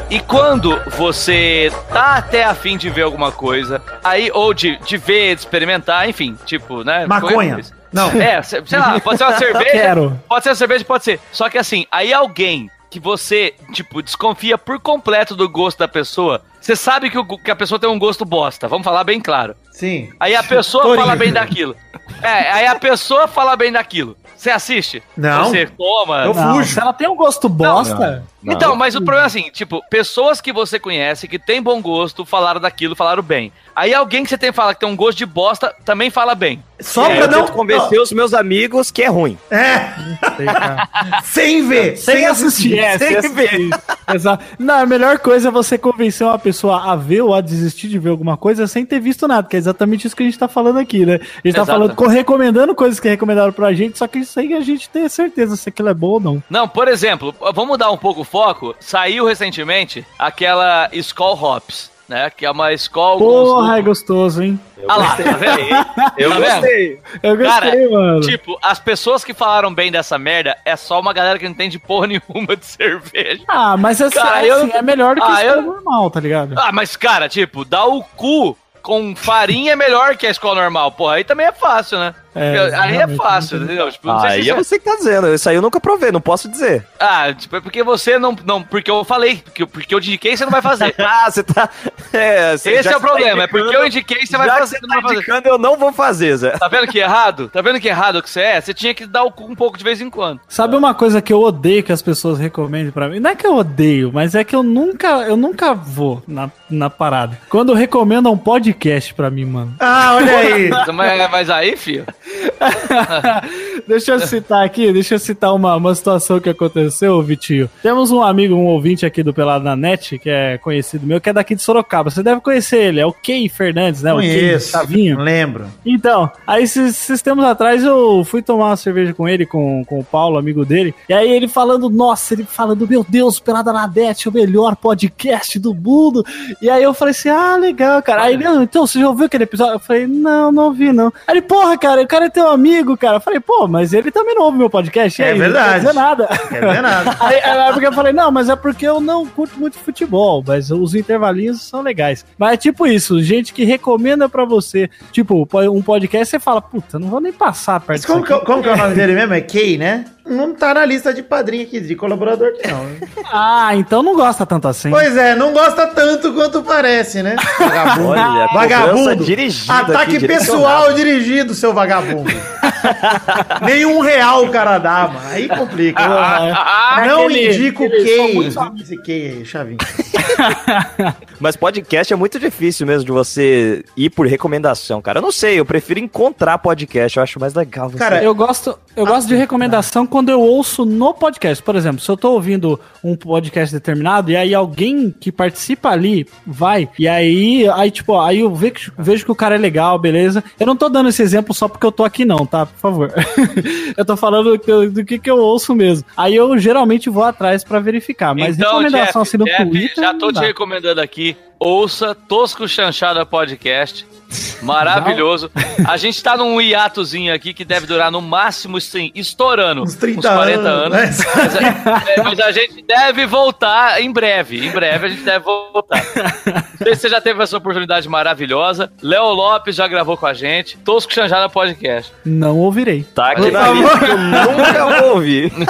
[0.10, 5.36] E quando você tá até afim de ver alguma coisa, aí, ou de, de ver,
[5.36, 7.06] de experimentar, enfim, tipo, né?
[7.08, 7.60] Maconha.
[7.94, 8.10] Não.
[8.22, 9.72] É, sei lá, pode ser uma cerveja.
[9.72, 10.20] Quero.
[10.28, 11.20] Pode ser uma cerveja, pode ser.
[11.32, 16.42] Só que assim, aí alguém que você, tipo, desconfia por completo do gosto da pessoa,
[16.60, 19.56] você sabe que, o- que a pessoa tem um gosto bosta, vamos falar bem claro.
[19.72, 20.12] Sim.
[20.20, 21.06] Aí a pessoa Torinho.
[21.06, 21.74] fala bem daquilo.
[22.22, 24.16] É, aí a pessoa fala bem daquilo.
[24.36, 25.04] Você assiste?
[25.16, 25.46] Não.
[25.50, 26.26] Você toma?
[26.26, 26.74] Eu Não, fujo.
[26.74, 30.52] se ela tem um gosto bosta, Então, mas o problema é assim, tipo, pessoas que
[30.52, 33.52] você conhece, que tem bom gosto, falaram daquilo, falaram bem.
[33.76, 36.64] Aí alguém que você tem fala que tem um gosto de bosta, também fala bem.
[36.80, 37.48] Só É, pra eu não.
[37.48, 39.38] convencer os meus amigos que é ruim.
[39.52, 39.94] É,
[40.36, 40.48] sei,
[41.24, 41.98] sem ver.
[41.98, 43.70] Sem assistir, é, sem assistir.
[44.14, 44.44] Exato.
[44.58, 48.00] Não, a melhor coisa é você convencer uma pessoa a ver ou a desistir de
[48.00, 50.48] ver alguma coisa sem ter visto nada, que é exatamente isso que a gente tá
[50.48, 51.16] falando aqui, né?
[51.16, 51.66] A gente tá Exato.
[51.72, 55.56] falando, co- recomendando coisas que recomendaram pra gente, só que sem a gente ter certeza
[55.56, 56.44] se aquilo é bom ou não.
[56.50, 58.74] Não, por exemplo, vamos mudar um pouco o foco.
[58.80, 62.30] Saiu recentemente aquela Skull Hops, né?
[62.30, 63.18] Que é uma Skull...
[63.20, 64.60] Porra, é gostoso, hein?
[64.88, 66.14] Ah lá, tá vendo?
[66.18, 66.52] Eu Tá vendo?
[66.54, 67.00] gostei.
[67.22, 68.22] Eu gostei, Cara, mano.
[68.22, 71.78] Tipo, as pessoas que falaram bem dessa merda é só uma galera que não entende
[71.78, 73.44] porra nenhuma de cerveja.
[73.48, 76.10] Ah, mas essa, Cara, assim, eu- é melhor do que Ah, a eu- escola normal,
[76.10, 76.56] tá ligado?
[76.58, 80.92] Ah, mas cara, tipo, dar o cu com farinha é melhor que a escola normal.
[80.94, 82.16] Porra, aí também é fácil, né?
[82.34, 83.92] É, aí é fácil, não entendeu?
[83.92, 85.34] Tipo, não sei Aí se é você que tá dizendo.
[85.34, 86.88] Isso aí eu nunca provei, não posso dizer.
[87.00, 88.64] Ah, tipo, é porque você não, não.
[88.64, 90.96] Porque eu falei, porque, porque eu indiquei, você não vai fazer.
[91.02, 91.70] Ah, você tá.
[92.14, 94.62] É, você- Esse é o você problema, tá é porque eu indiquei, você vai fazer,
[94.62, 95.16] você você tá não vai fazer.
[95.16, 96.52] indicando, eu não vou fazer, Zé.
[96.52, 97.50] Tá vendo que é errado?
[97.50, 98.62] Tá vendo que é errado que você é?
[98.62, 100.40] Você tinha que dar o cu um pouco de vez em quando.
[100.48, 103.20] Sabe uma coisa que eu odeio que as pessoas recomendem pra mim?
[103.20, 106.90] Não é que eu odeio, mas é que eu nunca, eu nunca vou na, na
[106.90, 107.38] parada.
[107.50, 109.76] Quando recomendam um podcast pra mim, mano.
[109.80, 110.70] Ah, olha aí.
[110.94, 112.06] Mas, mas aí, filho.
[113.88, 117.70] deixa eu citar aqui, deixa eu citar uma, uma situação que aconteceu, Vitinho.
[117.82, 121.30] Temos um amigo, um ouvinte aqui do Pelado na Net, que é conhecido meu, que
[121.30, 122.10] é daqui de Sorocaba.
[122.10, 124.14] Você deve conhecer ele, é o Key Fernandes, né?
[124.14, 124.72] O Key Conheço.
[124.72, 125.20] Tavinho.
[125.20, 125.66] Lembro.
[125.86, 130.04] Então, aí esses, tempos atrás eu fui tomar uma cerveja com ele, com, com o
[130.04, 130.94] Paulo, amigo dele.
[131.10, 135.58] E aí ele falando, nossa, ele falando, meu Deus, Pelada na Net, o melhor podcast
[135.60, 136.24] do mundo.
[136.62, 138.24] E aí eu falei assim, ah, legal, cara.
[138.24, 139.76] Aí ele, "Ah, então, você já ouviu aquele episódio?
[139.76, 141.12] Eu falei, não, não ouvi, não.
[141.28, 143.16] Aí ele, porra, cara, o cara é teu amigo, cara.
[143.18, 145.22] Eu falei, pô, mas ele também não ouve meu podcast.
[145.22, 145.70] É aí, Não verdade.
[145.72, 146.28] quer dizer nada.
[146.52, 147.18] É verdade.
[147.22, 150.70] Aí, aí porque eu falei, não, mas é porque eu não curto muito futebol, mas
[150.70, 152.26] os intervalinhos são legais.
[152.38, 157.00] Mas é tipo isso, gente que recomenda pra você, tipo, um podcast, você fala, puta,
[157.00, 159.34] não vou nem passar perto Mas como, que, como que é o nome dele mesmo?
[159.34, 160.06] É Kay, né?
[160.32, 162.84] Não tá na lista de padrinho aqui, de colaborador aqui não.
[162.84, 162.98] hein?
[163.34, 164.90] Ah, então não gosta tanto assim.
[164.90, 167.36] Pois é, não gosta tanto quanto parece, né?
[167.58, 168.10] Vagabundo.
[168.10, 169.24] Olha, Vagabundo.
[169.70, 172.30] Ataque aqui, pessoal dirigido, seu vagabundo.
[173.66, 175.20] Nenhum real o cara dá, mano.
[175.30, 176.02] Aí complica.
[176.04, 179.78] Ah, não aquele- indico o aquele- muito- Esse Kay aí, Chavinho.
[181.40, 185.18] Mas podcast é muito difícil mesmo de você ir por recomendação, cara.
[185.20, 187.90] Eu não sei, eu prefiro encontrar podcast, eu acho mais legal.
[187.90, 187.98] Você...
[187.98, 191.64] Cara, Eu gosto, eu gosto de recomendação quando eu ouço no podcast.
[191.64, 196.28] Por exemplo, se eu tô ouvindo um podcast determinado e aí alguém que participa ali
[196.46, 200.44] vai, e aí, aí tipo, aí eu vejo, vejo que o cara é legal, beleza.
[200.60, 202.66] Eu não tô dando esse exemplo só porque eu tô aqui não, tá?
[202.66, 203.14] Por favor.
[203.98, 206.06] eu tô falando do que, do que que eu ouço mesmo.
[206.16, 210.28] Aí eu geralmente vou atrás pra verificar, mas recomendação assim no Jeff, Twitter já tô
[210.28, 210.42] te dá.
[210.42, 211.36] recomendando aqui.
[211.60, 214.06] Ouça Tosco Chanchada Podcast.
[214.62, 215.50] Maravilhoso.
[215.88, 220.30] A gente tá num hiatozinho aqui que deve durar no máximo, sim, estourando Uns 30
[220.30, 221.10] anos, né?
[221.36, 224.66] Mas, a- é, mas a gente deve voltar em breve.
[224.66, 226.04] Em breve a gente deve voltar.
[226.46, 228.92] Não sei se você já teve essa oportunidade maravilhosa.
[229.02, 230.78] Léo Lopes já gravou com a gente.
[230.80, 232.12] Tosco Chanchada Podcast.
[232.26, 233.04] Não ouvirei.
[233.04, 235.52] Tá aqui na lista eu nunca vou ouvir.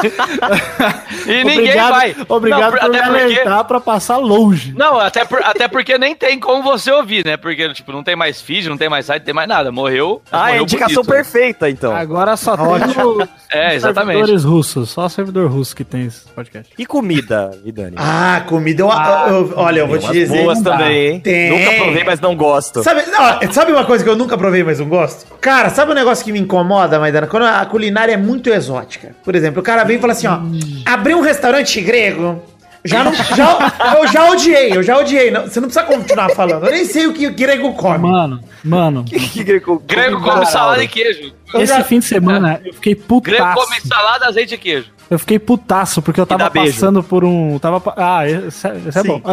[1.27, 2.15] E ninguém obrigado, vai.
[2.27, 4.73] Obrigado Não, por me até porque- alertar pra passar longe.
[4.75, 7.37] Não, até, por- até porque nem tem como você ouvir, né?
[7.37, 9.71] Porque, tipo, não tem mais feed, não tem mais site, não tem mais nada.
[9.71, 10.21] Morreu.
[10.31, 11.09] Ah, é a morreu indicação bonito.
[11.11, 11.95] perfeita, então.
[11.95, 13.23] Agora só tem Ótimo.
[13.23, 14.15] o- É, exatamente.
[14.15, 14.89] servidores russos.
[14.89, 16.71] Só servidor russo que tem esse podcast.
[16.77, 17.95] E comida, Vidani?
[17.99, 18.83] Ah, comida.
[18.83, 20.41] Eu, eu- olha, eu vou te dizer.
[20.41, 21.19] boas não também, hein?
[21.19, 21.49] Tem.
[21.49, 22.81] Nunca provei, mas não gosto.
[22.83, 25.25] Sabe, ó, sabe uma coisa que eu nunca provei, mas não gosto?
[25.41, 27.27] Cara, sabe um negócio que me incomoda, Maidana?
[27.27, 29.13] Quando a culinária é muito exótica.
[29.23, 30.39] Por exemplo, o cara vem e fala assim, ó,
[30.85, 32.41] abriu um restaurante grego.
[32.83, 35.29] Já não, já, eu já odiei, eu já odiei.
[35.29, 36.65] Não, você não precisa continuar falando.
[36.65, 37.99] Eu nem sei o que o grego come.
[38.09, 41.31] Mano, mano, Que grego, Grego come salada e queijo.
[41.53, 43.55] Eu esse já- fim de semana eu fiquei Grego putaço.
[43.67, 44.87] come salada, azeite e queijo.
[45.11, 46.71] Eu fiquei putaço porque eu tava beijo.
[46.73, 47.59] passando por um.
[47.59, 49.21] Tava, ah, esse é, esse é bom.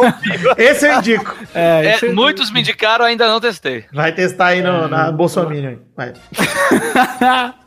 [0.56, 1.34] Esse eu indico.
[1.54, 3.84] É, É, esse é- muitos me indicaram, ainda não testei.
[3.92, 5.80] Vai testar aí no, na Bolsonaro.
[5.96, 6.12] Vai.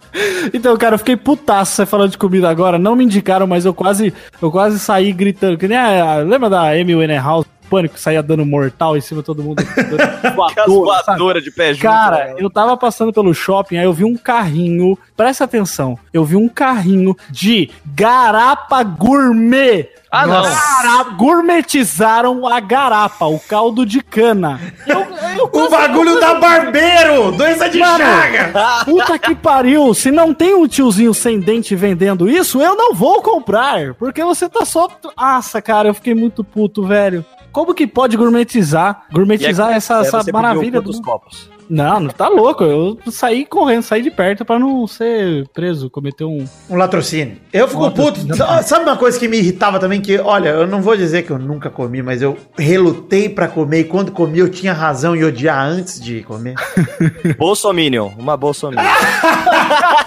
[0.54, 2.78] Então, cara, eu fiquei putaço você falando de comida agora.
[2.78, 5.58] Não me indicaram, mas eu quase, eu quase saí gritando.
[5.58, 7.48] Que nem a, lembra da Amy Winehouse?
[7.70, 9.64] Pânico, saía dando mortal em cima de todo mundo.
[10.68, 11.82] voadora, de pé junto.
[11.82, 12.36] Cara, né?
[12.38, 14.98] eu tava passando pelo shopping, aí eu vi um carrinho.
[15.18, 19.90] Presta atenção, eu vi um carrinho de garapa gourmet.
[20.16, 20.44] Ah, não.
[20.44, 24.60] Gara- gourmetizaram a garapa, o caldo de cana.
[24.86, 25.00] Eu,
[25.38, 27.32] eu O bagulho da barbeiro!
[27.32, 27.98] Doença de Mano.
[27.98, 28.86] chaga!
[28.86, 29.92] Puta que pariu!
[29.96, 33.96] Se não tem um tiozinho sem dente vendendo isso, eu não vou comprar.
[33.96, 34.88] Porque você tá só.
[35.18, 37.26] Nossa, cara, eu fiquei muito puto, velho.
[37.52, 39.06] Como que pode gourmetizar?
[39.12, 40.90] Gourmetizar aí, essa, é, essa maravilha do.
[40.92, 41.50] quantos copos?
[41.70, 42.64] Não, não tá louco.
[42.64, 46.46] Eu saí correndo, saí de perto pra não ser preso, cometer um.
[46.70, 47.38] Um latrocínio.
[47.52, 48.20] Eu fico Um puto.
[48.64, 50.02] Sabe uma coisa que me irritava também?
[50.02, 53.80] Que, olha, eu não vou dizer que eu nunca comi, mas eu relutei pra comer.
[53.82, 56.56] E quando comi, eu tinha razão em odiar antes de comer.
[57.38, 58.84] Bolsominion, uma Bolsominion.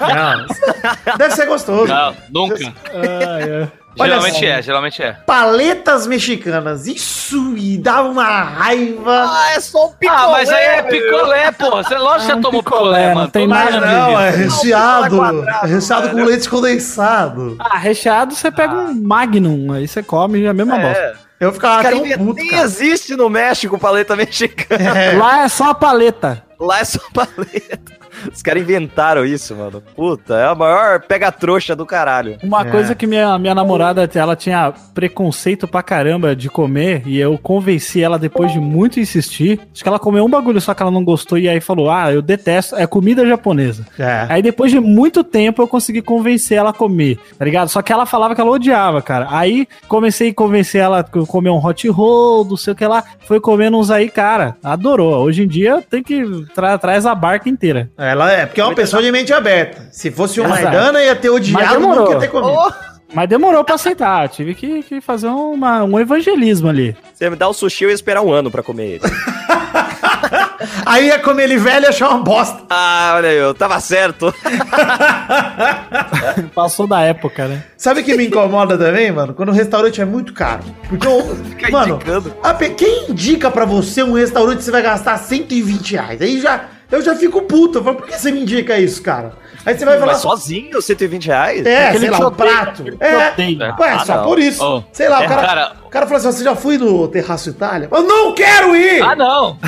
[0.01, 1.16] Não.
[1.16, 1.87] Deve ser gostoso.
[1.87, 2.57] Não, nunca.
[3.98, 4.44] Olha geralmente só.
[4.46, 5.12] é, geralmente é.
[5.26, 6.87] Paletas mexicanas.
[6.87, 9.30] Isso me dava uma raiva.
[9.54, 11.82] é só um Ah, mas aí é picolé, porra.
[11.82, 13.30] Você lógico que É um tomou picolé, picolé, não mano.
[13.30, 13.87] tem nada a ver.
[13.88, 14.18] viu.
[14.20, 15.16] é recheado.
[15.16, 17.56] quadrado, É recheado com leite condensado.
[17.59, 20.98] Ah, recheado você pega um Magnum, aí você come é a mesma bosta.
[20.98, 21.14] É.
[21.38, 22.62] Eu ficava Cara, tão nem, puto, nem cara.
[22.62, 24.98] existe no México paleta mexicana.
[24.98, 25.16] É.
[25.18, 26.42] Lá é só a paleta.
[26.59, 28.06] Lá é só paleta.
[28.33, 29.83] Os caras inventaram isso, mano.
[29.95, 32.37] Puta, é a maior pega-trouxa do caralho.
[32.43, 32.71] Uma É.
[32.71, 38.03] coisa que minha, minha namorada, ela tinha preconceito pra caramba de comer, e eu convenci
[38.03, 39.61] ela depois de muito insistir.
[39.73, 42.12] Acho que ela comeu um bagulho só que ela não gostou, e aí falou: Ah,
[42.12, 43.87] eu detesto, é comida japonesa.
[43.99, 44.27] É.
[44.29, 47.69] Aí depois de muito tempo eu consegui convencer ela a comer, tá ligado?
[47.69, 49.27] Só que ela falava que ela odiava, cara.
[49.31, 53.05] Aí comecei a convencer ela a comer um hot roll, não sei o que lá.
[53.27, 54.57] Foi comendo uns aí, cara.
[54.62, 55.23] Adorou.
[55.23, 57.91] Hoje em dia tem que tra traz a barca inteira.
[58.16, 59.88] Ela é, porque é uma pessoa de mente aberta.
[59.92, 60.62] Se fosse o Exato.
[60.62, 62.74] Maidana, ia ter odiado, nunca ia ter comido.
[63.14, 64.29] Mas demorou pra aceitar.
[64.29, 66.96] Tive que, que fazer uma- um evangelismo ali.
[67.14, 69.02] Você me dá o sushi, eu ia esperar um ano pra comer ele.
[70.85, 72.62] Aí ia comer ele velho e achar uma bosta.
[72.70, 74.35] ah, olha aí, eu tava certo.
[76.55, 77.62] Passou da época, né?
[77.76, 79.35] Sabe o que me incomoda também, mano?
[79.35, 80.62] Quando o restaurante é muito caro.
[80.88, 81.37] Porque, eu,
[81.70, 82.35] mano, indicando.
[82.42, 86.22] a quem indica pra você um restaurante que você vai gastar 120 reais?
[86.22, 87.79] Aí já, eu já fico puto.
[87.79, 89.33] Eu falo, por que você me indica isso, cara?
[89.64, 90.12] Aí você vai falar.
[90.12, 91.66] Mas sozinho, 120 reais?
[91.66, 92.85] É, Aquele sei lá, um prato.
[93.01, 93.75] É, odeia.
[93.79, 94.25] ué, Ah, só não.
[94.25, 94.64] por isso.
[94.64, 94.83] Oh.
[94.92, 97.51] Sei lá, o É, cara, cara- o cara falou assim: você já foi no Terraço
[97.51, 97.88] Itália?
[97.90, 99.03] Eu não quero ir!
[99.03, 99.59] Ah, não!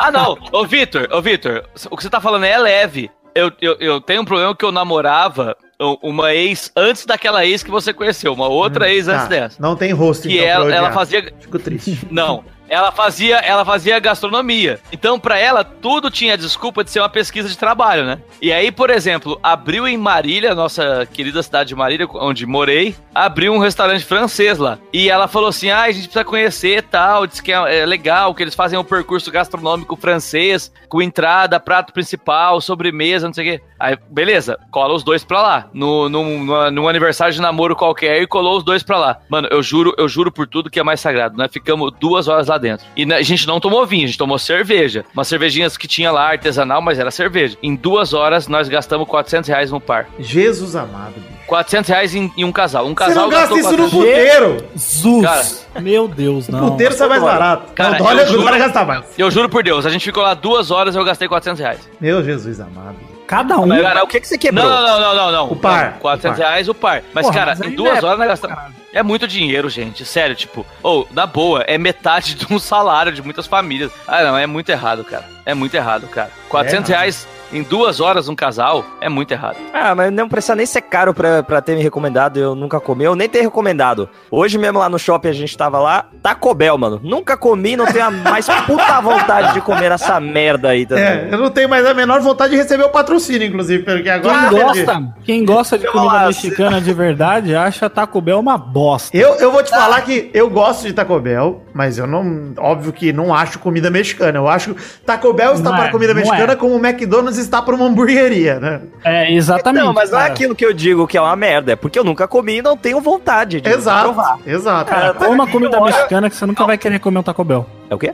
[0.00, 0.36] Ah, não!
[0.52, 3.10] Ô, Vitor, ô, Vitor, o que você tá falando é leve.
[3.34, 5.54] Eu, eu, eu tenho um problema que eu namorava
[6.02, 9.56] uma ex antes daquela ex que você conheceu, uma outra ex antes Tá, dessa.
[9.62, 10.78] Não tem rosto, Que pra ela, odiar.
[10.78, 11.32] ela fazia.
[11.38, 11.98] Fico triste.
[12.10, 12.42] Não.
[12.68, 14.80] Ela fazia, ela fazia gastronomia.
[14.92, 18.18] Então, pra ela, tudo tinha desculpa de ser uma pesquisa de trabalho, né?
[18.40, 23.52] E aí, por exemplo, abriu em Marília, nossa querida cidade de Marília, onde morei, abriu
[23.52, 24.78] um restaurante francês lá.
[24.92, 27.26] E ela falou assim: ah, a gente precisa conhecer tal.
[27.26, 31.92] Diz que é, é legal, que eles fazem um percurso gastronômico francês, com entrada, prato
[31.92, 33.64] principal, sobremesa, não sei o quê.
[33.78, 35.68] Aí, beleza, cola os dois pra lá.
[35.72, 39.18] No, num, no, num aniversário de namoro qualquer e colou os dois pra lá.
[39.28, 41.36] Mano, eu juro, eu juro por tudo que é mais sagrado.
[41.36, 42.86] Nós ficamos duas horas lá dentro.
[42.96, 45.04] E né, a gente não tomou vinho, a gente tomou cerveja.
[45.14, 47.56] Umas cervejinhas que tinha lá, artesanal, mas era cerveja.
[47.62, 50.08] Em duas horas, nós gastamos 400 reais no par.
[50.18, 51.36] Jesus amado, bicho.
[51.46, 52.84] 400 reais em, em um casal.
[52.86, 54.64] Um Você casal não gasta isso no 400 puteiro.
[54.74, 55.66] Zus!
[55.80, 56.70] Meu Deus, não.
[56.70, 57.72] puteiro sai mais barato.
[57.72, 59.04] Cara, não, olha, eu juro- vai gastar mais.
[59.16, 61.88] Eu juro por Deus, a gente ficou lá duas horas e eu gastei 400 reais.
[62.00, 62.96] Meu Jesus amado.
[63.26, 63.66] Cada um.
[63.66, 64.64] Mas, Cara, o que, que você quebrou?
[64.68, 65.50] Não, não, não, não, não.
[65.50, 66.48] O par, Não, 400 o par.
[66.48, 67.02] reais o par.
[67.12, 68.58] Mas, Porra, cara, mas em duas é horas nós gastamos.
[68.92, 70.04] É muito dinheiro, gente.
[70.04, 73.90] Sério, tipo, ou, na boa, é metade de um salário de muitas famílias.
[74.06, 75.24] Ah, não, é muito errado, cara.
[75.44, 76.30] É muito errado, cara.
[76.48, 77.00] 400 errado.
[77.00, 79.56] reais em duas horas um casal é muito errado.
[79.72, 82.38] Ah, mas não precisa nem ser caro pra, pra ter me recomendado.
[82.38, 84.08] Eu nunca comi, eu nem ter recomendado.
[84.30, 87.00] Hoje mesmo lá no shopping a gente tava lá, Taco Bell, mano.
[87.02, 91.04] Nunca comi, não tenho a mais puta vontade de comer essa merda aí também.
[91.04, 94.48] É, eu não tenho mais a menor vontade de receber o patrocínio, inclusive, porque agora.
[94.48, 96.26] Quem gosta, quem gosta de comida Nossa.
[96.26, 99.16] mexicana de verdade acha Taco Bell uma bosta.
[99.16, 102.52] Eu, eu vou te falar que eu gosto de Taco Bell, mas eu não.
[102.58, 104.38] Óbvio que não acho comida mexicana.
[104.38, 106.56] Eu acho Taco Bell está Não para é, comida mexicana é.
[106.56, 108.80] como o McDonald's está para uma hamburgueria, né?
[109.04, 109.84] É, exatamente.
[109.84, 110.32] Não, mas não é cara.
[110.32, 112.76] aquilo que eu digo que é uma merda, é porque eu nunca comi e não
[112.76, 114.04] tenho vontade de Exato.
[114.04, 114.38] provar.
[114.46, 114.90] Exato.
[114.90, 117.66] Cara, coma comida mexicana que você nunca vai querer comer um Taco Bell.
[117.90, 118.12] É o quê?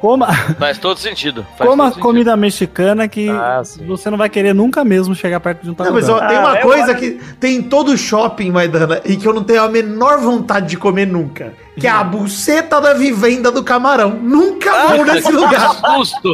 [0.00, 0.26] Coma,
[0.58, 1.44] Faz todo sentido.
[1.56, 2.02] Faz coma todo sentido.
[2.02, 5.90] comida mexicana que Ah, você não vai querer nunca mesmo chegar perto de um Taco
[5.90, 9.00] Não, mas ó, tem Ah, uma eu coisa acho- que tem em todo shopping, Maidana,
[9.04, 11.52] e que eu não tenho a menor vontade de comer nunca.
[11.78, 14.10] Que é a buceta da vivenda do camarão.
[14.10, 15.74] Nunca vou nesse Que lugar.
[15.74, 16.32] susto!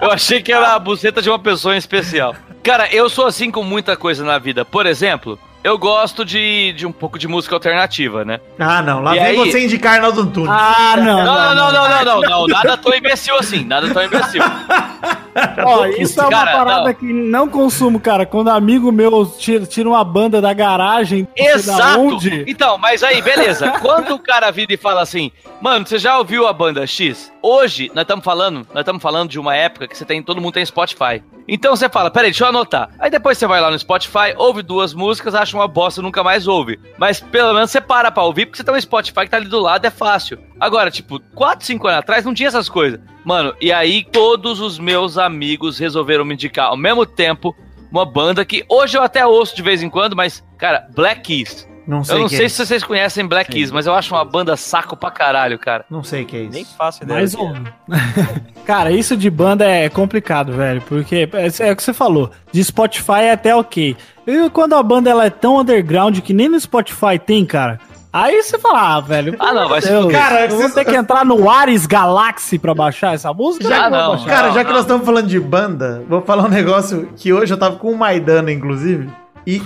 [0.00, 2.34] Eu achei que era a buceta de uma pessoa em especial.
[2.62, 4.64] Cara, eu sou assim com muita coisa na vida.
[4.64, 8.40] Por exemplo, eu gosto de, de um pouco de música alternativa, né?
[8.58, 9.00] Ah, não.
[9.02, 9.36] Lá E vem aí?
[9.36, 10.50] você indicar Arnaldo Antunes.
[10.50, 11.24] Ah, não.
[11.24, 12.46] Não, não, não, não, não, não, não.
[12.48, 13.64] Nada tão imbecil assim.
[13.64, 14.42] Nada tão imbecil.
[15.64, 16.94] Ó, isso é uma Cara, parada não.
[16.94, 18.26] que não consumo, cara.
[18.26, 22.00] Quando amigo meu tira, tira uma banda da garagem, não Exato.
[22.00, 22.44] onde.
[22.46, 23.70] Então, mas aí, beleza.
[23.80, 27.32] Quando o cara vira e fala assim, mano, você já ouviu a banda X?
[27.40, 30.52] Hoje, nós estamos falando, nós estamos falando de uma época que você tem, todo mundo
[30.54, 31.22] tem Spotify.
[31.46, 32.90] Então você fala, peraí, deixa eu anotar.
[32.98, 36.46] Aí depois você vai lá no Spotify, ouve duas músicas, acha uma bosta, nunca mais
[36.46, 36.78] ouve.
[36.98, 39.48] Mas pelo menos você para pra ouvir, porque você tem um Spotify que tá ali
[39.48, 40.38] do lado, é fácil.
[40.60, 43.00] Agora, tipo, 4, 5 anos atrás não tinha essas coisas.
[43.24, 47.54] Mano, e aí todos os meus amigos resolveram me indicar ao mesmo tempo
[47.90, 51.68] uma banda que hoje eu até ouço de vez em quando, mas, cara, Black Keys.
[51.86, 52.48] Não sei Eu não que sei é.
[52.48, 55.84] se vocês conhecem Black Keys, mas eu acho uma banda saco pra caralho, cara.
[55.90, 56.52] Não sei o que é isso.
[56.52, 57.18] Nem faço ideia.
[57.20, 57.64] Mais que um.
[58.64, 60.80] Cara, isso de banda é complicado, velho.
[60.82, 62.30] Porque é, é o que você falou.
[62.52, 63.96] De Spotify é até ok.
[64.26, 67.80] E quando a banda ela é tão underground que nem no Spotify tem, cara.
[68.12, 69.34] Aí você fala, ah, velho.
[69.38, 70.20] Ah, não, vai se Deus, fuder.
[70.20, 73.66] Cara, vocês- ter que entrar no Ares Galaxy pra baixar essa música?
[73.68, 74.10] Já não.
[74.10, 74.26] baixar.
[74.26, 74.74] Cara, Não, já que não.
[74.74, 77.96] nós estamos falando de banda, vou falar um negócio que hoje eu tava com o
[77.98, 79.08] Maidana, inclusive.
[79.46, 79.60] E.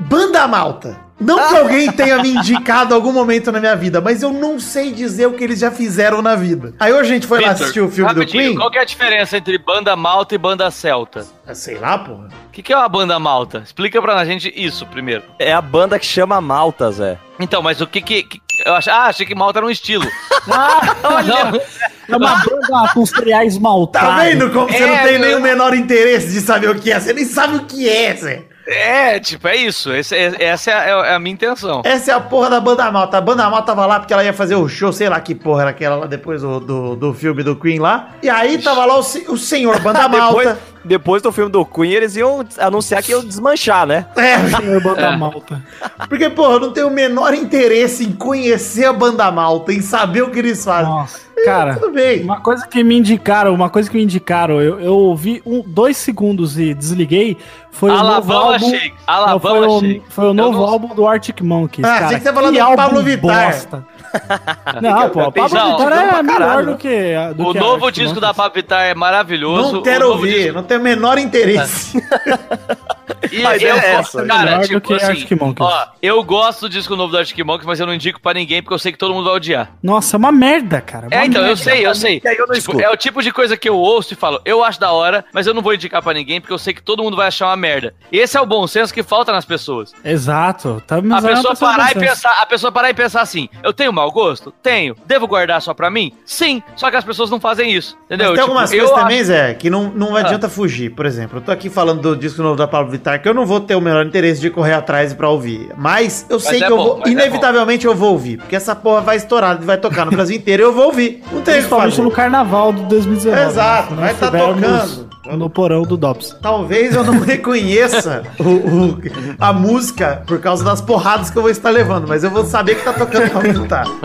[0.00, 1.04] Banda Malta!
[1.18, 4.92] Não que alguém tenha me indicado algum momento na minha vida, mas eu não sei
[4.92, 6.74] dizer o que eles já fizeram na vida.
[6.78, 8.54] Aí hoje a gente foi lá Vitor, assistir o filme do Queen.
[8.54, 11.26] Qual que é a diferença entre banda malta e banda celta?
[11.46, 12.28] Ah, Sei lá, porra.
[12.48, 13.62] O que, que é uma banda malta?
[13.64, 15.22] Explica pra gente isso primeiro.
[15.38, 17.16] É a banda que chama Malta, Zé.
[17.40, 18.22] Então, mas o que que.
[18.22, 20.04] que- eu ach, ah, achei que malta era um estilo.
[20.48, 21.60] Ah, Não,
[22.08, 24.08] é uma banda com cereais maltados.
[24.10, 26.76] Tá vendo como você É, não tem meu- nem o menor interesse de saber o
[26.76, 27.00] que é?
[27.00, 28.44] Você nem sabe o que é, Zé.
[28.68, 29.92] É, tipo, é isso.
[29.92, 31.82] Esse- é- essa é a, é a minha intenção.
[31.84, 33.18] Essa é a porra da Banda Malta.
[33.18, 35.62] A Banda Malta tava lá porque ela ia fazer o show, sei lá que porra
[35.62, 38.10] era aquela lá depois do, do, do filme do Queen lá.
[38.22, 40.58] E aí tava lá o, o senhor Banda Depois, Malta.
[40.84, 44.06] depois do filme do Queen, eles iam anunciar que iam desmanchar, né?
[44.16, 45.62] É, Senhor banda malta.
[46.08, 50.22] porque, porra, eu não tenho o menor interesse em conhecer a Banda Malta, em saber
[50.22, 50.90] o que eles fazem.
[50.90, 51.74] Nossa, cara.
[51.76, 52.22] Tudo bem.
[52.22, 55.96] Uma coisa que me indicaram, uma coisa que me indicaram, eu, eu ouvi um, dois
[55.96, 57.36] segundos e desliguei,
[57.70, 58.58] foi o novo álbum.
[58.70, 58.94] Shake.
[59.06, 59.68] Não, Alabama foi,
[59.98, 61.86] o, foi o novo não- álbum do Arctic Monkeys.
[61.86, 62.06] Ah, cara.
[62.06, 63.46] achei que você falando do Pablo Vittar.
[63.52, 63.86] bosta.
[64.80, 67.12] Não, pô, o Pablo Não, Vittar é melhor do que.
[67.36, 68.36] Do O que novo disco da Monkeys.
[68.36, 69.72] Pablo Vittar é maravilhoso.
[69.74, 72.02] Não quero ouvir, disco- não tenho o menor interesse.
[73.30, 75.26] E Mas eu é gosto, essa, cara, tipo que assim,
[75.58, 78.60] ó, eu gosto do disco novo do Arctic Monkeys, mas eu não indico pra ninguém
[78.62, 79.72] porque eu sei que todo mundo vai odiar.
[79.82, 81.08] Nossa, é uma merda, cara.
[81.10, 81.62] É, uma então, eu merda.
[81.62, 82.20] sei, eu sei.
[82.20, 84.64] que aí eu Tipo, é o tipo de coisa que eu ouço e falo, eu
[84.64, 87.02] acho da hora, mas eu não vou indicar pra ninguém porque eu sei que todo
[87.02, 87.94] mundo vai achar uma merda.
[88.10, 89.92] Esse é o bom senso que falta nas pessoas.
[90.04, 90.82] Exato.
[90.86, 93.72] Tá, A mas é pessoa parar e pensar, a pessoa parar e pensar assim, eu
[93.72, 94.52] tenho mau gosto?
[94.62, 94.96] Tenho.
[95.06, 96.12] Devo guardar só pra mim?
[96.24, 96.62] Sim.
[96.76, 97.96] Só que as pessoas não fazem isso.
[98.06, 98.28] Entendeu?
[98.28, 100.90] Mas tem algumas Tipo, coisas eu também, Zé, que não, não adianta fugir.
[100.90, 103.46] Por exemplo, eu tô aqui falando do disco novo da Pablo Vittar, que eu não
[103.46, 105.70] vou ter o menor interesse de correr atrás pra ouvir.
[105.76, 108.38] Mas eu sei é que eu bom, vou, mas é inevitavelmente eu vou ouvir.
[108.38, 111.22] Porque essa porra vai estourar, vai tocar no Brasil inteiro e eu vou ouvir.
[111.32, 112.02] Não tem Principalmente fazer.
[112.02, 113.46] no carnaval de 2019.
[113.50, 114.00] Exato, né?
[114.02, 115.06] vai Se tá tocando.
[115.36, 116.36] No porão do Dops.
[116.40, 118.98] Talvez eu não reconheça o- o-
[119.40, 122.76] a música por causa das porradas que eu vou estar levando, mas eu vou saber
[122.76, 123.84] que tá tocando pra aumentar.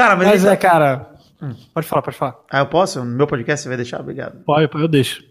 [0.00, 0.28] Cara, mas.
[0.28, 1.10] Mas ele- é, cara.
[1.42, 2.34] Hum, Pode falar, pode falar.
[2.50, 3.00] Ah, eu posso?
[3.04, 4.00] No meu podcast você vai deixar?
[4.00, 4.38] Obrigado.
[4.46, 5.22] Pode, eu deixo.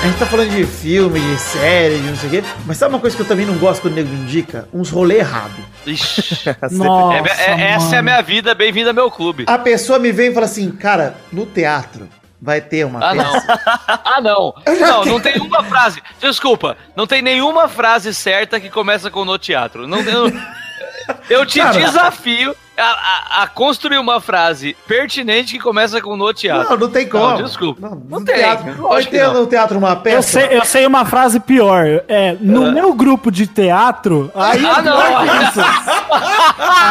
[0.00, 2.94] A gente tá falando de filme, de série, de não sei o quê, mas sabe
[2.94, 4.66] uma coisa que eu também não gosto quando o nego me indica?
[4.72, 5.52] Uns rolê errado.
[5.86, 6.48] Ixi.
[6.72, 9.44] Nossa, É- é- essa é a minha vida, bem-vindo ao meu clube.
[9.48, 12.08] A pessoa me vem e fala assim, cara, no teatro
[12.40, 13.32] vai ter uma Ah, não.
[14.04, 14.54] Ah, não.
[14.80, 16.02] Não, não tem uma frase.
[16.20, 19.86] Desculpa, não tem nenhuma frase certa que começa com no teatro.
[19.86, 20.32] Não, eu,
[21.30, 21.72] eu te Cara.
[21.78, 26.70] desafio a, a- a construir uma frase pertinente que começa com no teatro.
[26.70, 27.26] Não, não tem como.
[27.28, 27.80] Não, desculpa.
[27.88, 28.36] Não, Não no tem.
[28.36, 29.34] Teatro, vai ter não.
[29.34, 30.16] no teatro uma peça.
[30.16, 31.84] Eu sei, eu sei uma frase pior.
[32.06, 34.96] É, no meu grupo de teatro, aí é Ah, não.
[34.96, 35.60] pior que isso.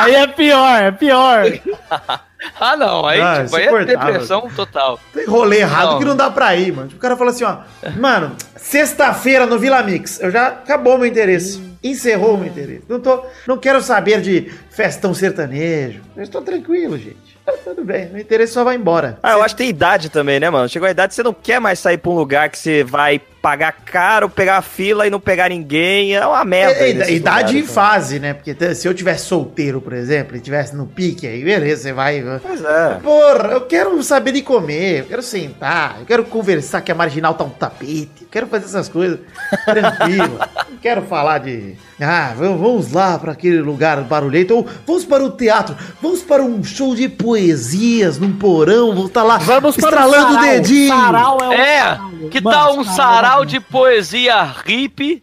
[0.03, 1.43] Aí é pior, é pior.
[2.59, 3.05] Ah, não.
[3.05, 4.99] Aí, Ah, tipo, aí é depressão total.
[5.13, 5.99] Tem rolê errado Não.
[5.99, 6.87] que não dá pra ir, mano.
[6.87, 7.57] Tipo, O cara fala assim, ó.
[7.97, 10.19] Mano, sexta-feira no Vila Mix.
[10.19, 11.65] Eu já acabou meu interesse.
[11.83, 12.83] Encerrou meu interesse.
[12.87, 16.01] Não, tô, não quero saber de festão sertanejo.
[16.15, 17.37] Eu estou tranquilo, gente.
[17.45, 19.17] Tá tudo bem, o interesse só vai embora.
[19.23, 20.67] Ah, eu acho que tem idade também, né, mano?
[20.67, 23.71] Chegou a idade, você não quer mais sair pra um lugar que você vai pagar
[23.85, 26.15] caro, pegar a fila e não pegar ninguém.
[26.15, 26.73] É uma merda.
[26.83, 28.33] É, é, idade lugares, e fase, né?
[28.33, 32.23] Porque se eu tivesse solteiro, por exemplo, e tivesse no pique, aí beleza, você vai.
[32.41, 32.99] Pois é.
[33.01, 37.33] Porra, eu quero saber de comer, eu quero sentar, eu quero conversar que a marginal
[37.33, 39.19] tá um tapete, eu quero fazer essas coisas
[39.65, 40.39] tranquilo.
[40.69, 41.75] não quero falar de.
[41.99, 46.63] Ah, vamos lá para aquele lugar barulhento, ou vamos para o teatro, vamos para um
[46.63, 50.49] show de poesias num porão, vamos estar lá Vamos para estralando o sarau.
[50.51, 50.87] dedinho.
[50.89, 52.29] Sarau é, o É, caralho.
[52.29, 55.21] que Mano, tal um sarau é de poesia hippie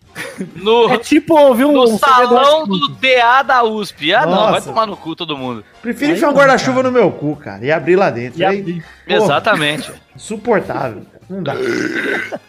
[0.57, 4.13] no, É tipo ouvir um, no um salão do DA da USP?
[4.15, 4.69] Ah, não, vai Nossa.
[4.69, 5.65] tomar no cu todo mundo.
[5.83, 8.41] Prefiro enfiar um guarda-chuva no meu cu, cara, e abrir lá dentro.
[8.41, 8.85] E Aí, abrir.
[9.07, 9.93] porra, Exatamente.
[10.15, 11.03] Insuportável.
[11.29, 11.55] Não dá.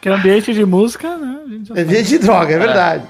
[0.02, 1.38] Que ambiente de música, né?
[1.76, 3.04] É de droga, é verdade.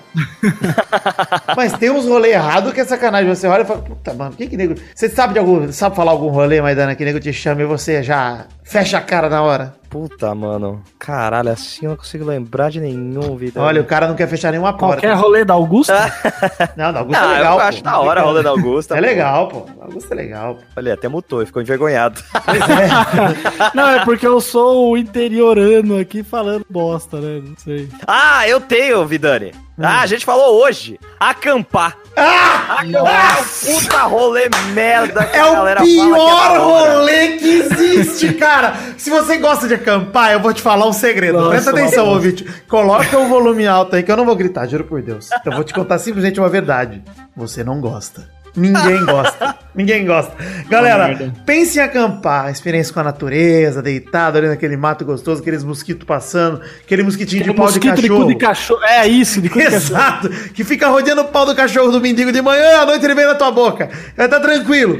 [1.58, 3.34] Mas tem uns rolê errado que é sacanagem.
[3.34, 4.76] Você olha e fala, puta, mano, que que nego.
[4.94, 5.72] Você sabe de algum.
[5.72, 9.28] Sabe falar algum rolê, Maidana, que nego te chama e você já fecha a cara
[9.28, 9.76] na hora?
[9.90, 10.82] Puta, mano.
[11.00, 13.62] Caralho, assim eu não consigo lembrar de nenhum, vida.
[13.62, 14.96] Olha, o cara não quer fechar nenhuma porta.
[15.02, 15.94] Qualquer rolê da Augusta?
[16.76, 17.54] Não, da Augusta Ah, é legal.
[17.54, 17.64] eu pô.
[17.68, 18.96] acho da hora a roda da Augusta.
[18.96, 19.06] É pô.
[19.08, 19.66] legal, pô.
[19.82, 20.56] Augusta é legal.
[20.56, 20.62] pô.
[20.78, 22.22] Olha, até mutou e ficou envergonhado.
[23.74, 27.42] Não, é porque eu sou o interiorano aqui falando bosta, né?
[27.46, 27.90] Não sei.
[28.08, 29.52] ah, eu tenho, Vidani.
[29.78, 30.98] Ah, a gente falou hoje.
[31.20, 31.98] Acampar.
[32.16, 32.78] Ah!
[32.80, 36.54] Acampar é um puta rolê merda que É a o galera fala que pior é
[36.54, 36.94] da hora.
[37.00, 38.74] rolê que existe, cara.
[38.98, 41.38] Se você gosta de acampar, eu vou te falar um segredo.
[41.40, 42.46] Nossa, Presta atenção, ouvinte.
[42.70, 45.30] Coloca o volume alto aí que eu não vou gritar, juro por Deus.
[45.46, 47.04] Eu vou te contar simplesmente uma verdade.
[47.36, 48.30] Você não gosta.
[48.56, 49.56] Ninguém gosta.
[49.76, 50.34] Ninguém gosta.
[50.70, 56.06] Galera, pense em acampar, experiência com a natureza, deitado ali naquele mato gostoso, aqueles mosquitos
[56.06, 58.22] passando, aquele mosquitinho de pau de Mosquito cachorro.
[58.22, 58.84] cu de cachorro.
[58.84, 59.84] É isso, de cu de cachorro.
[59.84, 63.16] Exato, que fica rodeando o pau do cachorro do mendigo de manhã, à noite ele
[63.16, 63.90] vem na tua boca.
[64.16, 65.00] Vai tá tranquilo.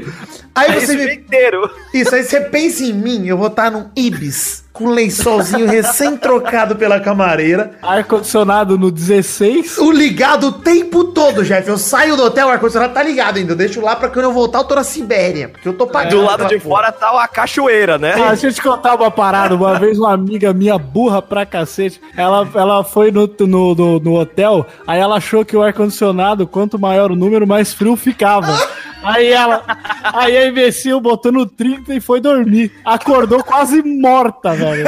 [0.56, 1.14] Aí você dia me...
[1.14, 1.70] inteiro.
[1.92, 6.76] Isso, aí você pensa em mim, eu vou estar num Ibis, com um lençolzinho recém-trocado
[6.76, 7.72] pela camareira.
[7.82, 9.78] Ar-condicionado no 16.
[9.78, 11.68] O ligado o tempo todo, Jeff.
[11.68, 13.52] Eu saio do hotel, o ar-condicionado tá ligado ainda.
[13.52, 15.48] Eu deixo lá pra quando eu voltar, eu tô na Sibéria.
[15.48, 16.16] Porque eu tô pagando.
[16.16, 16.76] Do lado de porra.
[16.76, 18.14] fora tá a cachoeira, né?
[18.14, 19.54] Ah, deixa eu te contar uma parada.
[19.54, 24.14] Uma vez uma amiga minha, burra pra cacete, ela, ela foi no, no, no, no
[24.18, 28.46] hotel, aí ela achou que o ar-condicionado, quanto maior o número, mais frio ficava.
[29.02, 29.62] Aí ela,
[30.02, 32.72] aí a imbecil botou no 30 e foi dormir.
[32.84, 34.84] Acordou quase morta, velho.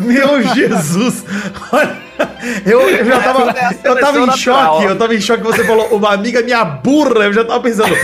[0.00, 1.24] Meu Jesus!
[2.64, 3.50] Eu, eu já tava.
[3.50, 4.84] É Eu tava em choque.
[4.84, 5.42] Eu tava em choque.
[5.42, 7.24] Você falou, uma amiga minha burra.
[7.24, 7.94] Eu já tava pensando.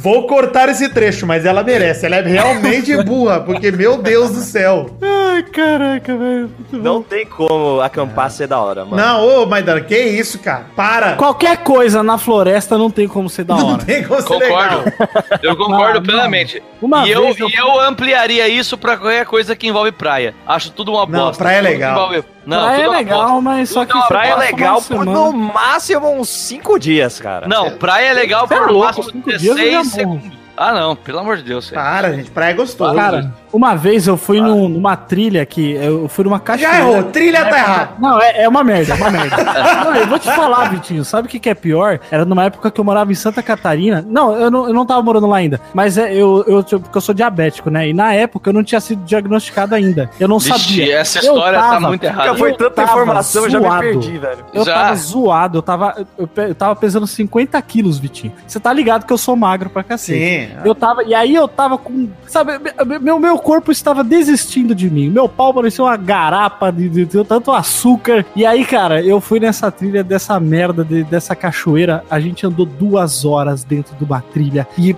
[0.00, 2.06] Vou cortar esse trecho, mas ela merece.
[2.06, 4.86] Ela é realmente burra, porque, meu Deus do céu.
[5.02, 6.50] Ai, caraca, velho.
[6.72, 8.96] Não tem como acampar ser da hora, mano.
[8.96, 10.66] Não, ô, Maidana, que isso, cara?
[10.74, 11.12] Para!
[11.16, 13.84] Qualquer coisa na floresta não tem como ser da Não hora.
[13.84, 14.48] tem como ser Concordo.
[14.48, 14.84] legal.
[15.42, 16.02] Eu concordo Ah, não.
[16.02, 16.62] plenamente.
[16.80, 20.34] Uma e eu, vez eu- e eu ampliaria isso pra qualquer coisa que envolve praia.
[20.46, 21.42] Acho tudo uma Não, bosta.
[21.42, 21.92] praia é que legal.
[21.96, 23.40] envolve- Não, praia é legal, bosta.
[23.42, 27.18] mas só que é uma você Praia é legal por no máximo uns 5 dias,
[27.20, 27.46] cara.
[27.48, 30.37] Não, praia é legal Você é por louco, máximo cinco dias eu já 16 segundo.
[30.60, 31.70] Ah, não, pelo amor de Deus.
[31.70, 32.30] Para, gente.
[32.32, 32.94] Praia é gostoso.
[32.94, 36.72] Cara, uma vez eu fui num- numa trilha que eu fui numa cachoeira.
[36.74, 37.02] já errou.
[37.04, 37.90] Trilha tá errado.
[38.00, 39.36] Não, é, é uma merda, é uma merda.
[39.84, 42.00] não, eu vou te falar, Vitinho, sabe o que, que é pior?
[42.10, 44.04] Era numa época que eu morava em Santa Catarina.
[44.08, 45.60] Não, eu não, eu não tava morando lá ainda.
[45.72, 47.88] Mas é, eu, eu, porque eu sou diabético, né?
[47.88, 50.10] E na época eu não tinha sido diagnosticado ainda.
[50.18, 50.98] Eu não Vixe, sabia.
[50.98, 52.26] essa Eu história tá tava- muito errada.
[52.28, 53.80] Nunca foi tanta informação, eu já me zoado.
[53.82, 54.44] perdi, velho.
[54.52, 54.74] Eu Já.
[54.74, 58.32] tava zoado, eu tava, eu, eu tava pesando 50 quilos, Vitinho.
[58.46, 60.18] Você tá ligado que eu sou magro pra cacete.
[60.18, 60.47] Sim.
[60.64, 64.90] Eu tava, e aí eu tava com, sabe, me- meu, meu corpo estava desistindo de
[64.90, 65.08] mim.
[65.10, 68.24] Meu pau parecia uma garapa de, de, de tanto açúcar.
[68.34, 72.04] E aí, cara, eu fui nessa trilha dessa merda, de- dessa cachoeira.
[72.10, 74.94] A gente andou duas horas dentro de uma trilha e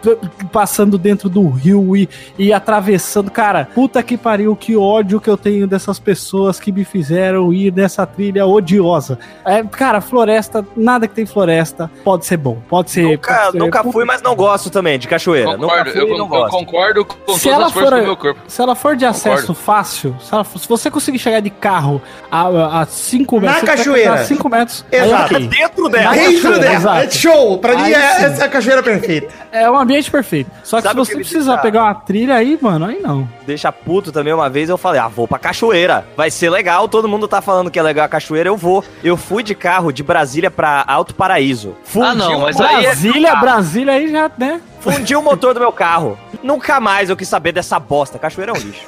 [0.52, 3.30] passando dentro do rio e, e atravessando.
[3.30, 7.72] Cara, puta que pariu, que ódio que eu tenho dessas pessoas que me fizeram ir
[7.72, 9.18] nessa trilha odiosa.
[9.44, 12.58] É, cara, floresta, nada que tem floresta pode ser bom.
[12.68, 13.02] Pode ser.
[13.02, 15.39] Nunca, pode ser- nunca fui, mas não gosto também de cachoeira.
[15.44, 16.50] Concordo, nunca fui eu, e não con- eu gosto.
[16.56, 18.40] concordo com Se todas ela as forças for- do meu corpo.
[18.46, 19.54] Se ela for de acesso Concordo.
[19.54, 23.60] fácil, se, ela- se você conseguir chegar de carro a 5 Na metros.
[23.60, 24.24] você cachoeira.
[24.24, 24.84] 5 metros.
[24.90, 25.34] Exato.
[25.36, 25.48] Aí, ok.
[25.48, 26.14] Dentro Na dela.
[26.14, 26.74] Dentro dela.
[26.74, 26.98] exato.
[27.06, 27.58] É show.
[27.58, 28.24] Pra mim, Aí é, sim.
[28.24, 29.28] essa é a cachoeira perfeita.
[29.52, 30.50] É um ambiente perfeito.
[30.62, 33.00] Só que Sabe se que você me precisar deixa- pegar uma trilha aí, mano, aí
[33.00, 33.28] não.
[33.46, 36.06] Deixa puto também uma vez, eu falei, ah, vou pra cachoeira.
[36.16, 38.84] Vai ser legal, todo mundo tá falando que é legal a cachoeira, eu vou.
[39.02, 41.74] Eu fui de carro de Brasília pra Alto Paraíso.
[41.84, 44.60] Fundi Ah, não, mas motor- aí é- Brasília, Brasília aí já, né?
[44.80, 46.18] Fundi o motor do meu carro.
[46.42, 48.18] Nunca mais eu quis saber dessa bosta.
[48.18, 48.86] Cachoeira é um lixo.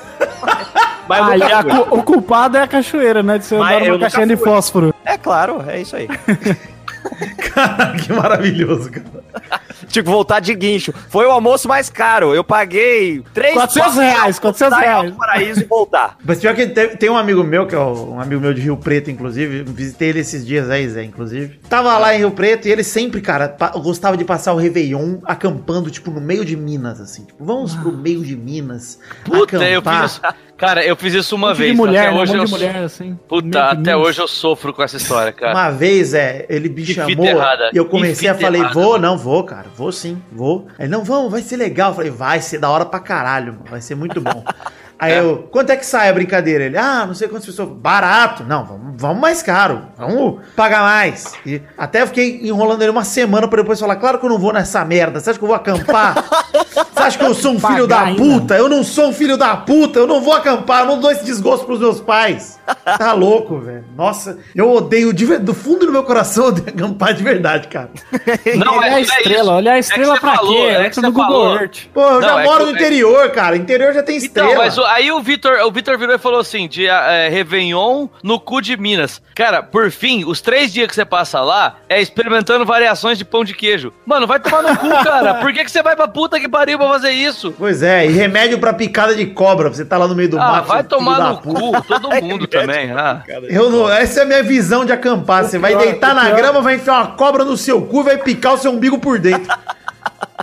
[1.09, 1.71] Mas eu Aí nunca a fui.
[1.85, 3.39] cu- o culpado é a cachoeira, né?
[3.39, 4.95] De você Mas andar numa caixinha de fósforo.
[5.05, 6.09] É claro, é isso aí.
[7.53, 9.61] Cara, que maravilhoso, cara.
[9.93, 10.93] Tipo, voltar de guincho.
[11.09, 12.35] Foi o almoço mais caro.
[12.35, 15.11] Eu paguei 3 400 reais, 400 reais.
[15.15, 16.17] paraíso e voltar.
[16.25, 18.77] Mas pior que tem, tem um amigo meu, que é um amigo meu de Rio
[18.77, 21.61] Preto, inclusive, visitei ele esses dias aí, Zé, inclusive.
[21.69, 25.91] Tava lá em Rio Preto e ele sempre, cara, gostava de passar o Réveillon acampando,
[25.91, 27.25] tipo, no meio de Minas, assim.
[27.25, 28.99] Tipo, vamos pro meio de Minas.
[29.25, 30.21] Puta, eu fiz isso.
[30.57, 31.71] Cara, eu fiz isso uma Monte vez.
[31.73, 32.21] de mulher, até né?
[32.21, 33.19] hoje Um eu so- mulher, assim.
[33.29, 33.97] Puta, até Minas.
[34.09, 35.55] hoje eu sofro com essa história, cara.
[35.55, 37.27] Uma vez, é, ele me Que chamou
[37.73, 40.69] e eu que comecei a falar, vou, não, vou, cara, vou sim, vou.
[40.79, 41.91] Aí, não, vamos, vai ser legal.
[41.91, 44.45] Eu falei, vai ser da hora pra caralho, mano, vai ser muito bom.
[45.03, 46.63] Aí eu, quanto é que sai a brincadeira?
[46.65, 47.69] Ele, ah, não sei quantas pessoas.
[47.71, 48.45] Barato.
[48.45, 49.83] Não, vamos, vamos mais caro.
[49.99, 51.35] Vamos pagar mais.
[51.45, 54.39] E até eu fiquei enrolando ele uma semana pra depois falar, claro que eu não
[54.39, 55.19] vou nessa merda.
[55.19, 56.15] Você acha que eu vou acampar?
[56.93, 58.23] Você acha que eu sou um filho da ainda.
[58.23, 58.55] puta?
[58.57, 59.99] Eu não sou um filho da puta.
[59.99, 60.83] Eu não vou acampar.
[60.83, 62.61] Eu não dou esse desgosto pros meus pais.
[62.97, 63.85] Tá louco, velho.
[63.97, 67.67] Nossa, eu odeio de ver- do fundo do meu coração eu odeio acampar de verdade,
[67.67, 67.91] cara.
[68.57, 70.61] Não, olha a é- é estrela, olha a É que estrela você pra falou, quê?
[70.63, 71.57] é você no Google falou.
[71.57, 71.79] Earth.
[71.93, 73.57] Pô, eu já Não, é moro que- no interior, cara.
[73.57, 74.51] Interior já tem estrela.
[74.51, 78.09] Então, mas o- aí o Vitor, o Vitor virou e falou assim, de é, Réveillon
[78.23, 79.21] no cu de Minas.
[79.35, 83.45] Cara, por fim, os três dias que você passa lá é experimentando variações de pão
[83.45, 83.93] de queijo.
[84.07, 85.35] Mano, vai tomar no cu, cara.
[85.35, 87.53] Por que, que você vai pra puta que pariu pra fazer isso?
[87.59, 89.69] Pois é, e remédio pra picada de cobra.
[89.69, 90.69] Você tá lá no meio do Ah, mato.
[90.69, 92.91] vai tomar no cu, todo mundo também.
[92.93, 93.23] Ah.
[93.49, 95.45] Eu não, essa é a minha visão de acampar.
[95.45, 98.01] Você vai pior- deitar o na pior- grama, vai enfiar uma cobra no seu cu
[98.01, 99.53] e vai picar o seu umbigo por dentro.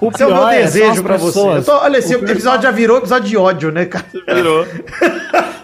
[0.02, 1.26] O Esse é o meu pior é, são desejo pra você.
[1.40, 1.68] pessoas.
[1.68, 4.06] Eu tô- olha, esse O pior- episódio já virou episódio de ódio, né, cara?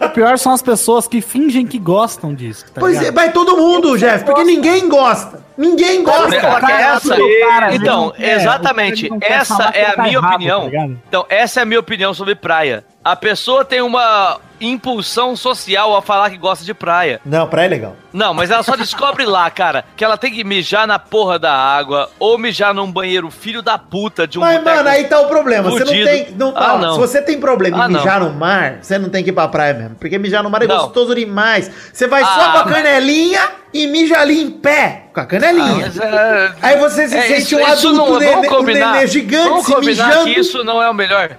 [0.05, 2.65] O pior são as pessoas que fingem que gostam disso.
[2.73, 3.15] tá Pois é, ligado?
[3.15, 5.43] vai todo mundo, Jeff, porque ninguém gosta.
[5.57, 6.39] Ninguém gosta.
[6.39, 7.15] Cara, cara, essa-
[7.49, 10.69] cara, então, quer, exatamente, essa é a tá minha errado, opinião.
[10.69, 10.77] tá
[11.07, 12.83] então, essa é a minha opinião sobre praia.
[13.05, 17.21] A pessoa tem uma impulsão social a falar que gosta de praia.
[17.23, 17.95] Não, praia é legal.
[18.11, 21.53] Não, mas ela só descobre lá, cara, que ela tem que mijar na porra da
[21.53, 25.27] água ou mijar num banheiro filho da puta de um Mas, mano, aí tá o
[25.27, 25.69] problema.
[25.69, 26.05] Você não fudido.
[26.09, 26.31] tem.
[26.35, 26.93] Não, Ah, ó, não.
[26.95, 27.99] Se você tem problema em Ah, não.
[27.99, 29.95] mijar no mar, você não tem que ir pra praia mesmo.
[29.97, 30.77] Porque mijar no mar é Não.
[30.77, 31.69] gostoso demais.
[31.93, 33.41] Você vai só Ah, com a canelinha
[33.71, 35.09] e mija ali em pé.
[35.13, 35.85] Com a Ah, canelinha.
[35.93, 38.49] mas é- Aí você se é, sente isso- um isso adulto não- nenê- vamos um
[38.49, 40.23] combinar, nenê gigante Vamos se combinar mijando.
[40.25, 41.37] que isso não é o melhor.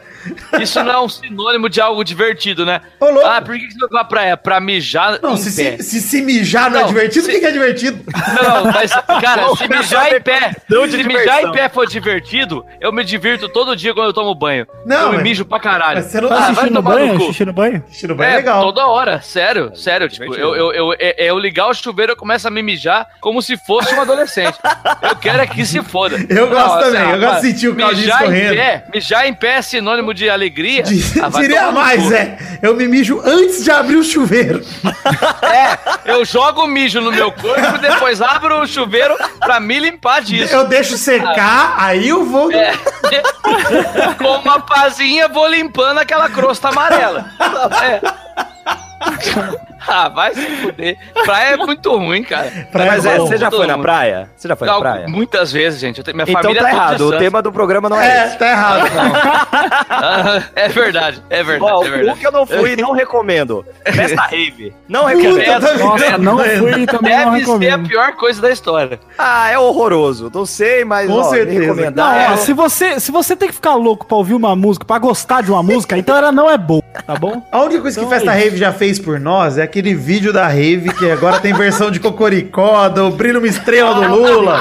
[0.61, 2.81] Isso não é um sinônimo de algo divertido, né?
[3.01, 3.27] Ô, louco.
[3.29, 4.37] Ah, por que você vai pra praia?
[4.37, 7.41] Pra mijar Não, se, se, se se mijar não, é Não, divertido, se- o que,
[7.41, 8.05] que é divertido?
[8.43, 8.91] Não, não, mas,
[9.21, 13.49] cara, se mijar em pé, Não se mijar em pé for divertido, eu me divirto
[13.49, 14.67] todo dia quando eu tomo banho.
[14.85, 15.97] Não, eu me mas- mijo pra caralho.
[16.03, 17.13] mas você não Ah, xixi vai tomar banho?
[17.15, 17.27] no cu.
[17.27, 17.85] Xixi no banho?
[17.91, 18.63] Xixi no banho é, É, legal.
[18.63, 20.09] toda hora, sério, sério.
[20.09, 23.07] Tipo, eu, eu, eu, é- é eu ligar o chuveiro eu começo a me mijar
[23.21, 24.59] como se fosse um adolescente.
[25.03, 26.17] Eu quero é que se foda.
[26.29, 28.57] Eu gosto também, eu gosto de sentir o caldinho escorrendo.
[28.95, 30.83] Mijar em pé é sinônimo de alegria.
[30.83, 32.39] De- Ah, vai diria mais, é.
[32.63, 34.65] Eu me mijo antes de abrir o chuveiro.
[35.43, 39.79] É, eu jogo o mijo no meu corpo e depois abro o chuveiro pra me
[39.79, 40.55] limpar disso.
[40.55, 42.51] Eu deixo secar, aí eu vou.
[42.53, 42.73] É.
[44.19, 47.27] Com uma pazinha vou limpando aquela crosta amarela.
[47.83, 48.01] É.
[49.89, 50.97] Ah, vai se fuder.
[51.25, 52.51] Praia é muito ruim, cara.
[52.73, 53.27] Praia Mas é é, bom.
[53.27, 54.31] você já foi na praia?
[54.37, 55.07] Você já foi na Não, praia?
[55.09, 56.03] Muitas vezes, gente.
[56.03, 58.39] Tenho- minha Então família tá errado, o tema do programa não é, É, esse.
[58.39, 58.87] tá errado.
[59.89, 62.19] Ah, É verdade, é verdade, Ó, é o verdade.
[62.21, 63.65] que eu não fui e não recomendo.
[63.85, 64.75] Festa rave.
[64.89, 65.47] Não Puta, recomendo.
[65.47, 67.89] tá Nossa, não fui e também não Deve ser a recomendo.
[67.89, 69.01] pior coisa da história.
[69.19, 70.31] Ah, é horroroso.
[70.35, 71.61] Não sei, mas Com ó, certeza.
[71.61, 72.13] recomendar.
[72.15, 74.85] Não, é- ó, se você, se você tem que ficar louco pra ouvir uma música,
[74.85, 77.43] pra gostar de uma música, então ela não é boa, tá bom?
[77.53, 78.45] A única coisa que Então Festa é.
[78.45, 82.01] Rave já fez por nós é aquele vídeo da Rave, que agora tem versão de
[82.01, 84.61] Cocoricó, do Brilho uma Estrela do Lula,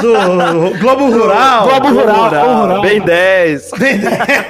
[0.00, 1.68] do Globo Rural.
[1.68, 2.82] Globo Rural, Globo Rural.
[2.82, 3.70] Bem 10.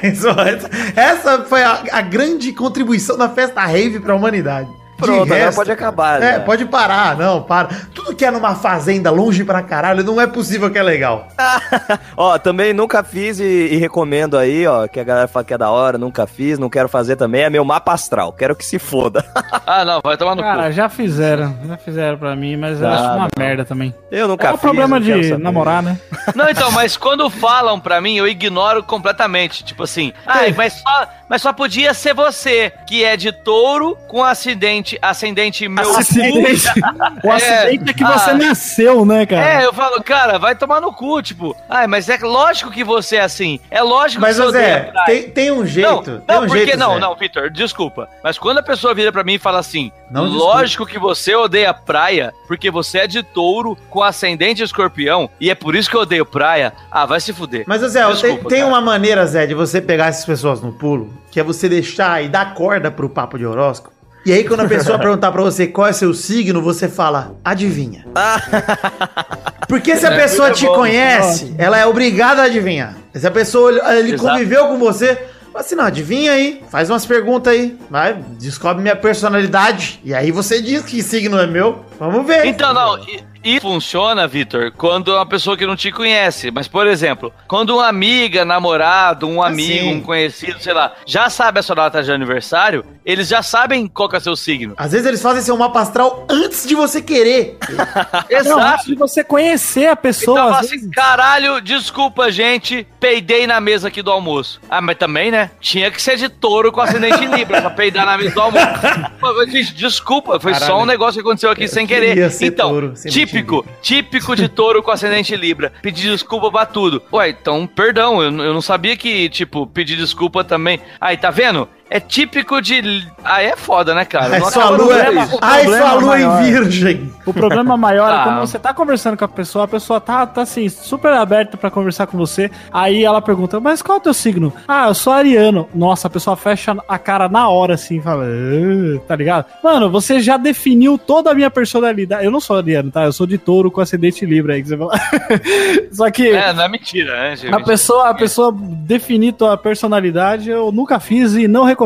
[0.02, 4.68] Isso, essa- Essa foi a, a grande contribuição da Festa Rave pra humanidade.
[4.98, 6.16] Pronto, resto- pode acabar.
[6.22, 6.38] É, né?
[6.40, 7.68] pode parar, não, para.
[7.94, 11.28] Tudo que é numa fazenda longe pra caralho, não é possível que é legal.
[12.16, 15.58] Ó, também nunca fiz e, e recomendo aí, ó, que a galera fala que é
[15.58, 18.78] da hora, nunca fiz, não quero fazer também, é meu mapa astral, quero que se
[18.78, 19.24] foda.
[19.70, 20.72] Ah, não, vai tomar no Cara, cu.
[20.72, 23.28] já fizeram, já fizeram pra mim, mas eu Ah, acho uma não.
[23.38, 23.94] merda também.
[24.10, 24.60] Eu nunca É o fiz.
[24.62, 25.98] problema não quero de namorar, né?
[26.34, 29.62] Não, então, mas quando falam pra mim, eu ignoro completamente.
[29.62, 34.24] Tipo assim, ai, mas só, mas só podia ser você, que é de touro com
[34.24, 35.96] acidente, ascendente meu.
[35.96, 36.68] Acidente.
[37.22, 38.34] O É, acidente é que você ah.
[38.34, 39.62] nasceu, né, cara?
[39.62, 43.16] É, eu falo, cara, vai tomar no cu, tipo, ai, mas é lógico que você
[43.16, 43.58] é assim.
[43.70, 45.06] É lógico Mas, que você Zé, praia.
[45.06, 45.88] tem, tem um jeito.
[45.88, 47.00] Não, tem não, um porque jeito, não, Zé.
[47.00, 48.08] não, Vitor, desculpa.
[48.22, 51.74] Mas quando a pessoa vira pra mim e fala assim, Não, lógico que você odeia
[51.74, 56.00] praia, porque você é de touro com ascendente escorpião, e é por isso que eu
[56.02, 57.64] odeio praia, ah, vai se fuder.
[57.66, 58.70] Mas, Zé, tem, Desculpa, tem cara.
[58.72, 62.28] uma maneira, Zé, de você pegar essas pessoas no pulo, que é você deixar e
[62.28, 63.96] dar corda pro papo de horóscopo.
[64.26, 68.04] E aí, quando a pessoa perguntar pra você qual é seu signo, você fala, adivinha.
[69.68, 72.96] Porque se a É, pessoa muito te conhece, ela é obrigada a adivinhar.
[73.14, 74.22] Se a pessoa ele Exato.
[74.30, 75.14] conviveu com você,
[75.52, 80.00] fala assim, não, adivinha aí, faz umas perguntas aí, vai, descobre minha personalidade.
[80.04, 81.84] E aí você diz que signo é meu.
[81.98, 82.46] Vamos ver.
[82.46, 82.98] Então, não,
[83.44, 86.50] e, funciona, Vitor, quando é uma pessoa que não te conhece.
[86.50, 89.94] Mas, por exemplo, quando uma amiga, namorado, um amigo, sim.
[89.96, 94.08] um conhecido, sei lá, já sabe a sua data de aniversário, eles já sabem qual
[94.08, 94.74] que é o seu signo.
[94.76, 97.56] Às vezes eles fazem seu mapa astral antes de você querer.
[98.44, 100.38] Não, antes de você conhecer a pessoa.
[100.40, 104.60] Então, às assim, vezes- caralho, desculpa, gente, peidei na mesa aqui do almoço.
[104.68, 105.50] Ah, mas também, né?
[105.60, 108.66] Tinha que ser de touro com ascendente em Libra pra peidar na mesa do almoço.
[109.50, 110.80] Gente, desculpa, foi só Caralho.
[110.82, 112.30] um negócio que aconteceu aqui sem queria querer.
[112.30, 115.72] ser Então, touro, ascendente típico, típico de touro com ascendente Libra.
[115.82, 117.02] Pedir desculpa pra tudo.
[117.12, 120.80] Ué, então, perdão, eu, eu não sabia que, tipo, pedir desculpa também.
[121.00, 121.68] Aí, tá vendo?
[121.90, 123.06] É típico de.
[123.24, 124.34] Aí é foda, né, cara?
[124.34, 125.36] Ai, Não sua lua, isso.
[125.36, 126.42] o ai, sua lua maior.
[126.42, 127.12] em virgem.
[127.24, 128.24] O problema maior é Ah.
[128.24, 131.70] quando você tá conversando com a pessoa, a pessoa tá, tá assim, super aberta pra
[131.70, 132.50] conversar com você.
[132.72, 134.52] Aí ela pergunta, mas qual é o teu signo?
[134.66, 135.66] Ah, eu sou ariano.
[135.74, 139.46] Nossa, a pessoa fecha a cara na hora assim, e fala, "Ah", tá ligado?
[139.64, 142.24] Mano, você já definiu toda a minha personalidade.
[142.24, 143.04] Eu não sou ariano, tá?
[143.04, 144.92] Eu sou de touro com ascendente libra aí que você fala.
[145.92, 146.28] Só que.
[146.28, 147.54] É, não é mentira, né, gente?
[147.54, 151.77] A pessoa, a pessoa definir tua personalidade, eu nunca fiz e não recomendo.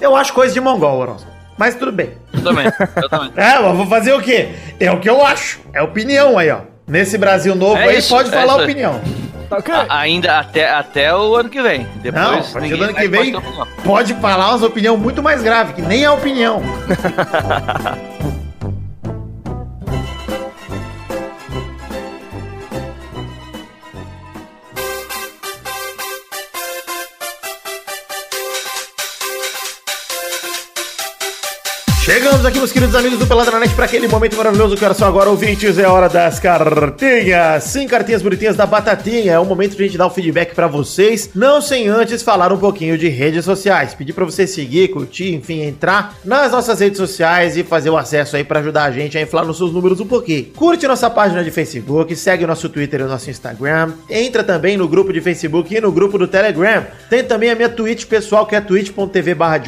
[0.00, 1.16] Eu acho coisa de mongol.
[1.56, 2.10] Mas tudo bem.
[2.34, 2.66] Eu também,
[2.96, 3.32] eu também.
[3.36, 4.50] É, mas vou fazer o quê?
[4.78, 5.60] É o que eu acho.
[5.72, 6.58] É opinião aí, ó.
[6.86, 9.00] Nesse Brasil novo É aí, isso, pode é falar isso opinião.
[9.88, 11.80] A- ainda até, até o ano que vem.
[11.80, 13.66] Não, Depois, a ninguém do ano que pode vem, opinião.
[13.84, 16.60] pode falar umas opiniões muito mais graves, que nem é opinião.
[32.46, 35.78] Aqui, meus queridos amigos do Peladranet, para aquele momento maravilhoso que era só agora, ouvintes,
[35.78, 37.64] é hora das cartinhas.
[37.64, 39.32] Sim, cartinhas bonitinhas da Batatinha.
[39.32, 42.52] É o momento de a gente dar o feedback para vocês, não sem antes falar
[42.52, 43.94] um pouquinho de redes sociais.
[43.94, 48.36] Pedir para você seguir, curtir, enfim, entrar nas nossas redes sociais e fazer o acesso
[48.36, 50.44] aí para ajudar a gente a inflar nos seus números um pouquinho.
[50.54, 53.92] Curte nossa página de Facebook, segue o nosso Twitter e o nosso Instagram.
[54.08, 56.86] Entra também no grupo de Facebook e no grupo do Telegram.
[57.10, 59.60] Tem também a minha Twitch pessoal, que é twitch.tv barra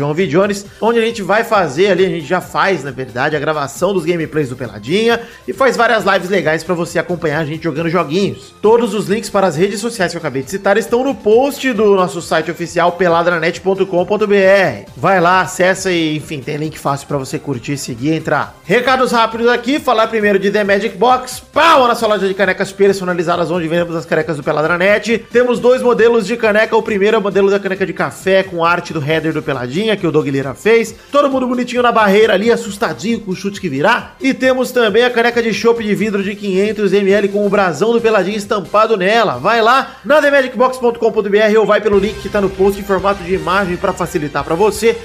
[0.81, 4.05] onde a gente vai fazer ali, a gente já faz, na verdade, a gravação dos
[4.05, 8.55] gameplays do Peladinha e faz várias lives legais pra você acompanhar a gente jogando joguinhos.
[8.61, 11.73] Todos os links para as redes sociais que eu acabei de citar estão no post
[11.73, 14.91] do nosso site oficial peladranet.com.br.
[14.97, 18.55] Vai lá, acessa e, enfim, tem link fácil pra você curtir, seguir e entrar.
[18.65, 22.71] Recados rápidos aqui, falar primeiro de The Magic Box, pau na sua loja de canecas
[22.71, 25.19] personalizadas, onde vendemos as canecas do Peladranet.
[25.33, 28.65] Temos dois modelos de caneca, o primeiro é o modelo da caneca de café com
[28.65, 30.95] arte do header do Peladinha, que o Doug Lira fez.
[31.11, 34.15] Todo mundo bonitinho na barreira ali, assustadinho com o chute que virá.
[34.21, 38.01] E temos também a caneca de chopp de vidro de 500ml com o brasão do
[38.01, 39.39] Peladinha estampado nela.
[39.39, 43.35] Vai lá na themagicbox.com.br ou vai pelo link que tá no post em formato de
[43.35, 44.97] imagem para facilitar para você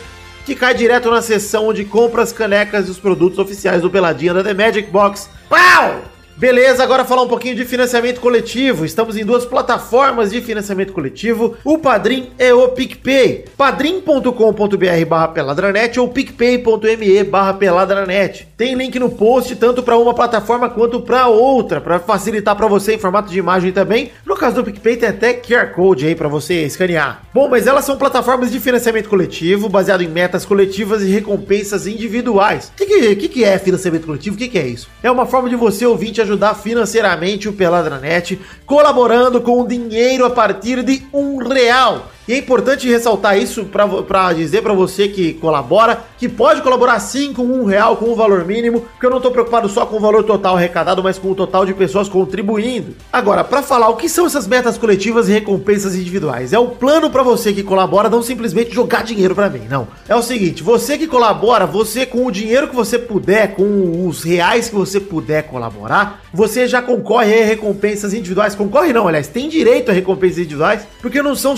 [0.46, 4.34] que cai direto na seção onde compra as canecas e os produtos oficiais do Peladinha
[4.34, 5.30] da The Magic Box.
[5.50, 6.13] Pau!
[6.36, 8.86] Beleza, agora falar um pouquinho de financiamento coletivo.
[8.86, 13.46] Estamos em duas plataformas de financiamento coletivo, o Padrim e o PicPay.
[13.56, 18.48] padrim.com.br barra peladranet ou picpay.me barra peladranet.
[18.58, 22.96] Tem link no post tanto para uma plataforma quanto para outra, para facilitar para você
[22.96, 24.12] em formato de imagem também.
[24.26, 27.22] No caso do PicPay tem até QR Code aí para você escanear.
[27.32, 32.72] Bom, mas elas são plataformas de financiamento coletivo, baseado em metas coletivas e recompensas individuais.
[32.74, 34.36] O que, que, que, é financiamento coletivo?
[34.36, 34.90] O que, que é isso?
[35.04, 40.84] É uma forma de você, ouvinte, ajudar financeiramente o Peladranet, colaborando com dinheiro a partir
[40.84, 42.13] de um real.
[42.28, 47.34] E é importante ressaltar isso para dizer para você que colabora, que pode colaborar sim
[47.34, 50.00] com um real, com um valor mínimo, porque eu não estou preocupado só com o
[50.00, 52.96] valor total arrecadado, mas com o total de pessoas contribuindo.
[53.12, 57.10] Agora, para falar o que são essas metas coletivas e recompensas individuais, é o plano
[57.10, 59.88] para você que colabora, não simplesmente jogar dinheiro para mim, não.
[60.08, 64.24] É o seguinte, você que colabora, você com o dinheiro que você puder, com os
[64.24, 68.56] reais que você puder colaborar, você já concorre a recompensas individuais.
[68.56, 71.58] Concorre não, aliás, tem direito a recompensas individuais, porque não são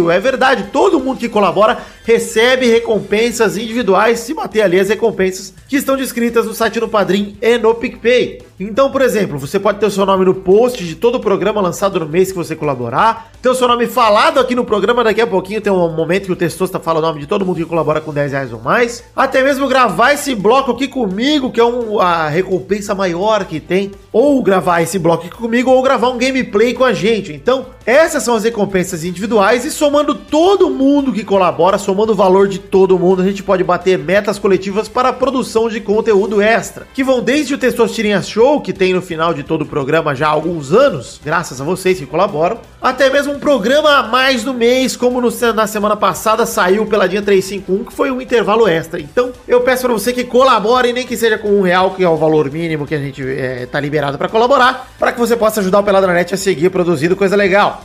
[0.00, 0.70] sorteio, é verdade.
[0.72, 6.46] Todo mundo que colabora recebe recompensas individuais, se bater ali as recompensas que estão descritas
[6.46, 8.49] no site do Padrim e no PicPay.
[8.62, 11.62] Então, por exemplo, você pode ter o seu nome no post de todo o programa
[11.62, 15.22] lançado no mês que você colaborar, ter o seu nome falado aqui no programa, daqui
[15.22, 17.64] a pouquinho tem um momento que o Testosta fala o nome de todo mundo que
[17.64, 21.64] colabora com 10 reais ou mais, até mesmo gravar esse bloco aqui comigo, que é
[21.64, 26.18] um, a recompensa maior que tem, ou gravar esse bloco aqui comigo, ou gravar um
[26.18, 27.32] gameplay com a gente.
[27.32, 32.46] Então, essas são as recompensas individuais e somando todo mundo que colabora, somando o valor
[32.46, 36.86] de todo mundo, a gente pode bater metas coletivas para a produção de conteúdo extra,
[36.92, 40.28] que vão desde o Testosterinha Show, que tem no final de todo o programa já
[40.28, 44.54] há alguns anos, graças a vocês que colaboram, até mesmo um programa a mais no
[44.54, 48.98] mês, como no- na semana passada saiu pela Dia 351, que foi um intervalo extra.
[48.98, 52.08] Então, eu peço para você que colabore, nem que seja com um real, que é
[52.08, 55.60] o valor mínimo que a gente é, tá liberado para colaborar, para que você possa
[55.60, 57.84] ajudar o Peladranet a seguir produzindo coisa legal.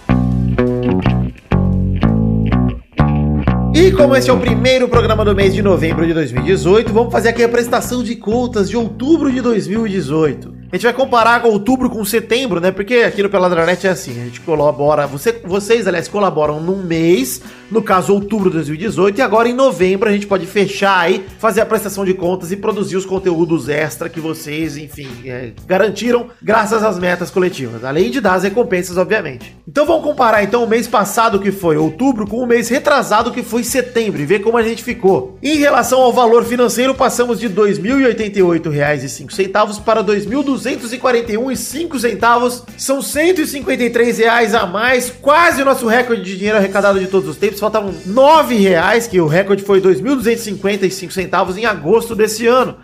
[3.74, 7.30] E como esse é o primeiro programa do mês de novembro de 2018, vamos fazer
[7.30, 10.55] aqui a prestação de contas de outubro de 2018.
[10.76, 12.70] A gente vai comparar com outubro com setembro, né?
[12.70, 17.42] Porque aqui no Peladranet é assim, a gente colabora, você, vocês, aliás, colaboram num mês,
[17.70, 21.62] no caso outubro de 2018, e agora em novembro a gente pode fechar aí, fazer
[21.62, 26.84] a prestação de contas e produzir os conteúdos extra que vocês, enfim, é, garantiram graças
[26.84, 29.56] às metas coletivas, além de dar as recompensas, obviamente.
[29.68, 33.44] Então vamos comparar então o mês passado que foi outubro com o mês retrasado que
[33.44, 35.38] foi setembro e ver como a gente ficou.
[35.42, 42.64] Em relação ao valor financeiro, passamos de R$ 2.088,05 para R$ 2.241,05.
[42.78, 47.38] São 153 reais a mais, quase o nosso recorde de dinheiro arrecadado de todos os
[47.38, 47.55] tempos.
[47.60, 52.78] Faltavam 9 reais, que o recorde foi R$ 2.255 em agosto desse ano.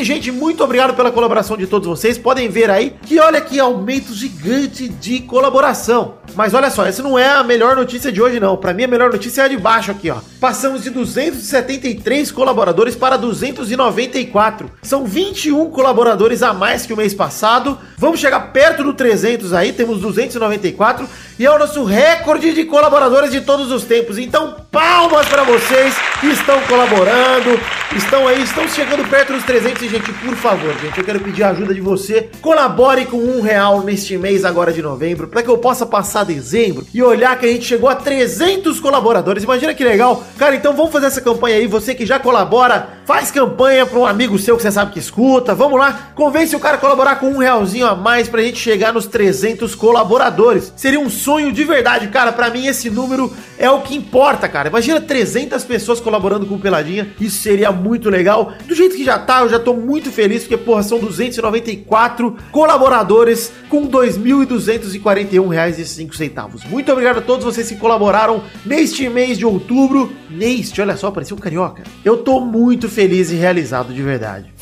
[0.00, 2.18] Gente, muito obrigado pela colaboração de todos vocês.
[2.18, 6.14] Podem ver aí que olha que aumento gigante de colaboração.
[6.34, 8.56] Mas olha só, essa não é a melhor notícia de hoje não.
[8.56, 10.16] Pra mim a melhor notícia é a de baixo aqui, ó.
[10.40, 14.68] Passamos de 273 colaboradores para 294.
[14.82, 17.78] São 21 colaboradores a mais que o mês passado.
[17.96, 21.08] Vamos chegar perto do 300 aí, temos 294
[21.38, 24.18] e é o nosso recorde de colaboradores de todos os tempos.
[24.18, 27.60] Então, palmas para vocês que estão colaborando,
[27.94, 31.42] estão aí, estão chegando perto dos 300 e gente, por favor, gente, eu quero pedir
[31.42, 32.30] a ajuda de você.
[32.40, 36.86] Colabore com um real neste mês agora de novembro, para que eu possa passar dezembro
[36.92, 39.44] e olhar que a gente chegou a 300 colaboradores.
[39.44, 40.24] Imagina que legal.
[40.38, 41.66] Cara, então vamos fazer essa campanha aí.
[41.66, 45.54] Você que já colabora, faz campanha para um amigo seu que você sabe que escuta.
[45.54, 48.90] Vamos lá, convence o cara a colaborar com um realzinho a mais pra gente chegar
[48.94, 50.72] nos 300 colaboradores.
[50.74, 52.32] Seria um sonho de verdade, cara.
[52.32, 54.68] Pra mim esse número é o que importa, cara.
[54.70, 57.12] Imagina 300 pessoas colaborando com o Peladinha.
[57.20, 58.54] Isso seria muito legal.
[58.66, 63.52] Do jeito que já tá, eu já tô muito feliz porque porra, são 294 colaboradores
[63.68, 66.68] com R$ 2.241,05.
[66.68, 70.12] Muito obrigado a todos vocês que colaboraram neste mês de outubro.
[70.30, 71.82] Neste, olha só, parecia um carioca.
[72.04, 74.52] Eu tô muito feliz e realizado de verdade.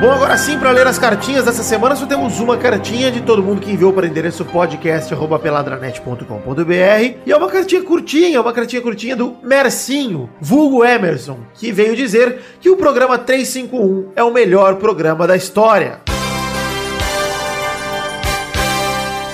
[0.00, 3.42] Bom, agora sim, para ler as cartinhas dessa semana, só temos uma cartinha de todo
[3.42, 9.16] mundo que enviou para o endereço podcast.peladranet.com.br e é uma cartinha curtinha, uma cartinha curtinha
[9.16, 15.26] do Mercinho, vulgo Emerson, que veio dizer que o programa 351 é o melhor programa
[15.26, 16.00] da história.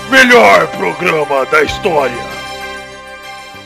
[0.08, 2.31] Melhor programa da história.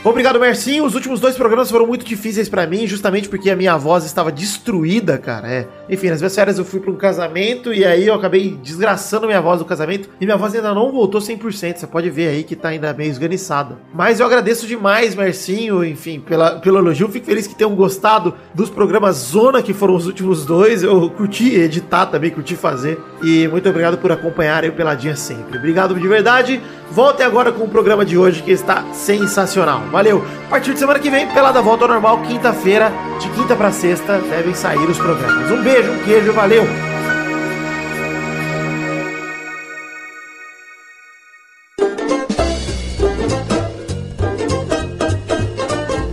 [0.09, 0.85] Obrigado, Mercinho.
[0.85, 4.31] Os últimos dois programas foram muito difíceis pra mim, justamente porque a minha voz estava
[4.31, 5.51] destruída, cara.
[5.51, 5.67] É.
[5.89, 9.41] Enfim, nas minhas férias eu fui pra um casamento e aí eu acabei desgraçando minha
[9.41, 11.75] voz do casamento e minha voz ainda não voltou 100%.
[11.75, 13.77] Você pode ver aí que tá ainda meio esganiçada.
[13.93, 17.09] Mas eu agradeço demais, Mercinho, enfim, pela, pelo elogio.
[17.09, 20.83] Fico feliz que tenham gostado dos programas Zona, que foram os últimos dois.
[20.83, 22.97] Eu curti editar também, curti fazer.
[23.21, 25.57] E muito obrigado por acompanharem o Peladinha sempre.
[25.57, 26.61] Obrigado de verdade.
[26.89, 29.81] Voltem agora com o programa de hoje que está sensacional.
[29.97, 30.23] Valeu!
[30.45, 34.19] A partir de semana que vem, Pelada volta ao normal, quinta-feira, de quinta pra sexta,
[34.19, 35.49] devem sair os programas.
[35.49, 36.63] Um beijo, um queijo, valeu!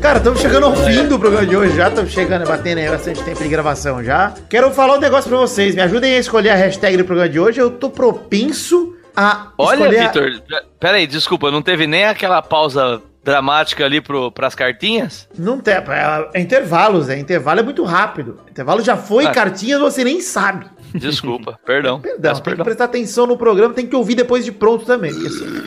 [0.01, 3.23] Cara, estamos chegando ao fim do programa de hoje já, estamos chegando, batendo aí bastante
[3.23, 4.33] tempo de gravação já.
[4.49, 7.39] Quero falar um negócio pra vocês, me ajudem a escolher a hashtag do programa de
[7.39, 10.43] hoje, eu tô propenso a Olha, escolher Vitor,
[10.81, 15.29] pera aí, desculpa, não teve nem aquela pausa dramática ali pro, pras cartinhas?
[15.37, 18.39] Não tem, é, é intervalos, é intervalo é muito rápido.
[18.51, 19.31] Intervalo já foi, Ah.
[19.33, 20.67] cartinhas você nem sabe.
[20.95, 21.99] Desculpa, perdão.
[22.01, 22.65] Perdão, Peço tem que perdão.
[22.65, 25.11] prestar atenção no programa, tem que ouvir depois de pronto também.
[25.11, 25.65] assim-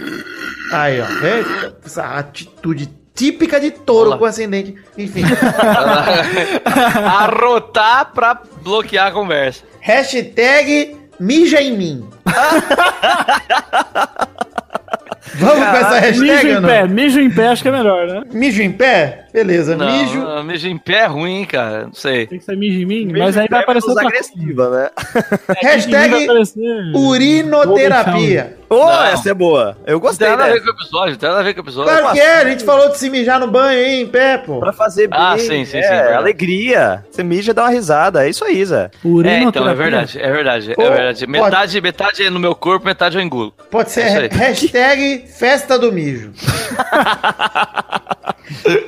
[0.71, 1.05] Aí, ó,
[1.85, 4.17] essa atitude típica de touro Olá.
[4.17, 4.75] com ascendente.
[4.97, 5.23] Enfim.
[7.03, 9.63] Arrotar pra bloquear a conversa.
[9.79, 12.07] Hashtag mija em mim.
[15.35, 16.69] Vamos com essa hashtag Mijo em não?
[16.69, 18.21] pé, mijo em pé, acho que é melhor, né?
[18.33, 19.25] Mijo em pé?
[19.37, 20.19] Beleza, Não, mijo.
[20.19, 20.43] mijo.
[20.43, 21.83] mijo em pé é ruim, cara.
[21.85, 22.25] Não sei.
[22.25, 24.89] Tem que ser mijo em mim, mas aí vai aparecer outra agressiva, né?
[24.95, 28.57] Mijo vai Hashtag aparecer- urinoterapia.
[28.69, 29.03] Ô, Não.
[29.05, 29.77] essa é boa.
[29.85, 31.61] Eu Não tem gostei nada a ver com o episódio, tem nada a ver com
[31.61, 31.89] o episódio.
[31.97, 34.59] Claro que é, a gente falou de se mijar no banho aí, em pé, pô.
[34.59, 35.17] Pra fazer bem.
[35.19, 36.13] Ah, sim, sim, é, sim, verdade.
[36.13, 37.05] alegria.
[37.09, 38.25] Você mija e dá uma risada.
[38.25, 38.89] É isso aí, Zé.
[39.25, 41.25] É, então, é verdade, é verdade, é verdade.
[41.25, 43.53] pode- Metade, metade é no meu corpo, metade eu engulo.
[43.71, 46.31] Pode ser É hashtag festa do mijo.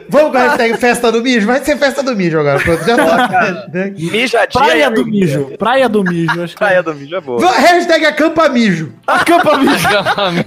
[0.08, 1.46] Vamos com a hashtag festa do mijo?
[1.46, 2.60] Vai ser festa do mijo agora.
[2.60, 3.70] Pronto, já tá.
[3.98, 5.46] Mijadinha Praia e do mijo.
[5.58, 6.44] Praia do mijo.
[6.44, 7.52] Acho que Praia do mijo é boa.
[7.52, 8.94] Hashtag acampa mijo.
[9.06, 9.88] Acampa mijo.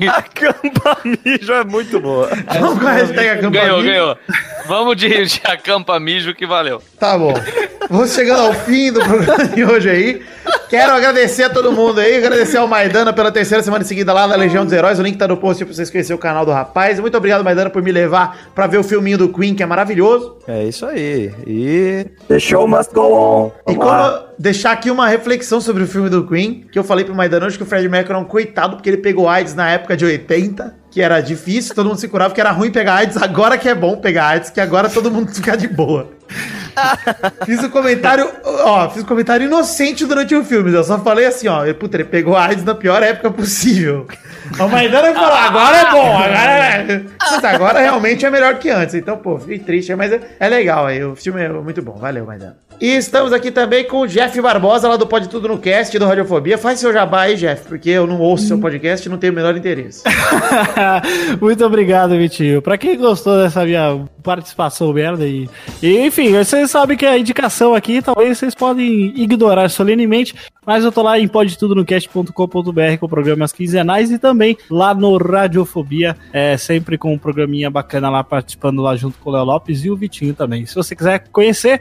[0.08, 2.28] Acampa mijo é muito boa.
[2.58, 3.90] Vamos com a hashtag acampa ganhou, mijo.
[3.90, 4.16] ganhou.
[4.66, 6.82] Vamos de, de acampa mijo que valeu.
[6.98, 7.34] Tá bom.
[7.90, 10.22] Vamos chegando ao fim do programa de hoje aí.
[10.70, 14.36] Quero agradecer a todo mundo aí, agradecer ao Maidana pela terceira semana seguida lá da
[14.36, 14.98] Legião dos Heróis.
[14.98, 16.98] O link tá no post pra vocês conhecerem o canal do rapaz.
[16.98, 20.36] Muito obrigado, Maidana, por me levar pra ver o filminho do Queen, que é maravilhoso.
[20.46, 21.32] É isso aí.
[21.44, 22.06] E.
[22.28, 23.50] The show must go on.
[23.68, 27.14] E como deixar aqui uma reflexão sobre o filme do Queen, que eu falei pro
[27.14, 29.96] Maidana hoje que o Fred Mercury é um coitado porque ele pegou AIDS na época
[29.96, 33.58] de 80, que era difícil, todo mundo se curava, que era ruim pegar AIDS, agora
[33.58, 36.08] que é bom pegar AIDS, que agora todo mundo fica de boa.
[37.44, 41.48] fiz um comentário, ó, fiz um comentário inocente durante o filme, eu só falei assim,
[41.48, 44.06] ó, puta, ele pegou AIDS na pior época possível.
[44.58, 47.02] O Maidana falou, agora é bom, agora é...
[47.54, 51.02] Agora realmente é melhor que antes, então, pô, fiquei triste, mas é, é legal aí,
[51.02, 52.56] o filme é muito bom, valeu, Maidana.
[52.82, 56.04] E estamos aqui também com o Jeff Barbosa, lá do Pode Tudo no Cast, do
[56.04, 56.58] Radiofobia.
[56.58, 59.36] Faz seu jabá aí, Jeff, porque eu não ouço seu podcast e não tenho o
[59.36, 60.02] menor interesse.
[61.40, 62.60] Muito obrigado, Vitinho.
[62.60, 65.48] Pra quem gostou dessa minha participação merda e,
[65.80, 70.92] e enfim, vocês sabem que a indicação aqui talvez vocês podem ignorar solenemente, mas eu
[70.92, 77.12] tô lá em podetudonocast.com.br com programas quinzenais e também lá no Radiofobia, é, sempre com
[77.12, 80.66] um programinha bacana lá participando lá junto com o Léo Lopes e o Vitinho também.
[80.66, 81.80] Se você quiser conhecer,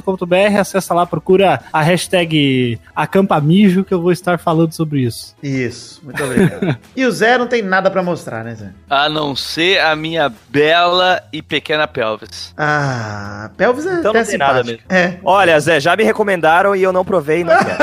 [0.00, 5.34] podetudonocast.com.br, acessa lá, procura a hashtag acampamijo que eu vou estar falando sobre isso.
[5.42, 6.76] Isso, muito obrigado.
[6.96, 8.70] e o Zé não tem nada pra mostrar, né, Zé?
[8.88, 12.52] A não ser a minha bela e pequena pelvis.
[12.56, 14.92] Ah, Pelvis é Então não até tem nada simpático.
[14.92, 15.18] É.
[15.24, 17.78] Olha, Zé, já me recomendaram e eu não provei não quero.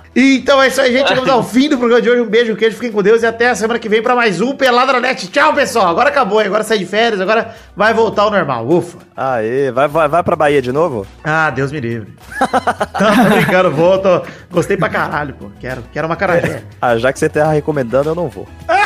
[0.14, 1.08] Então é isso aí, gente.
[1.08, 2.20] Chegamos ao fim do programa de hoje.
[2.20, 4.40] Um beijo, um queijo, fiquem com Deus e até a semana que vem pra mais
[4.40, 5.28] um Peladranet.
[5.28, 5.88] Tchau, pessoal.
[5.88, 8.66] Agora acabou, agora sai de férias, agora vai voltar ao normal.
[8.68, 8.98] Ufa.
[9.16, 10.79] Aê, vai, vai, vai pra Bahia de novo?
[11.24, 12.14] Ah, Deus me livre.
[12.40, 13.98] Tô brincando, vou.
[13.98, 15.50] tô- Gostei pra caralho, pô.
[15.60, 16.62] Quero, quero uma carajé.
[16.80, 18.48] Ah, já que você tá recomendando, eu não vou.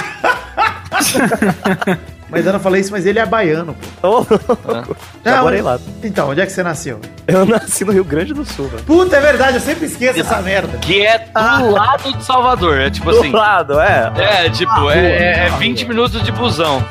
[2.30, 4.08] Mas eu não falei isso, mas ele é baiano, pô.
[4.20, 4.26] Ô,
[5.24, 5.78] Já Não, morei lá.
[6.02, 6.98] Então, onde é que você nasceu?
[7.28, 8.82] Eu nasci no Rio Grande do Sul, velho.
[8.82, 10.78] Puta, é verdade, eu sempre esqueço essa merda.
[10.78, 12.80] Que é do lado de Salvador.
[12.80, 13.30] É tipo assim.
[13.30, 14.12] Do lado, é.
[14.16, 16.84] É, tipo, é, é, é 20 minutos de busão.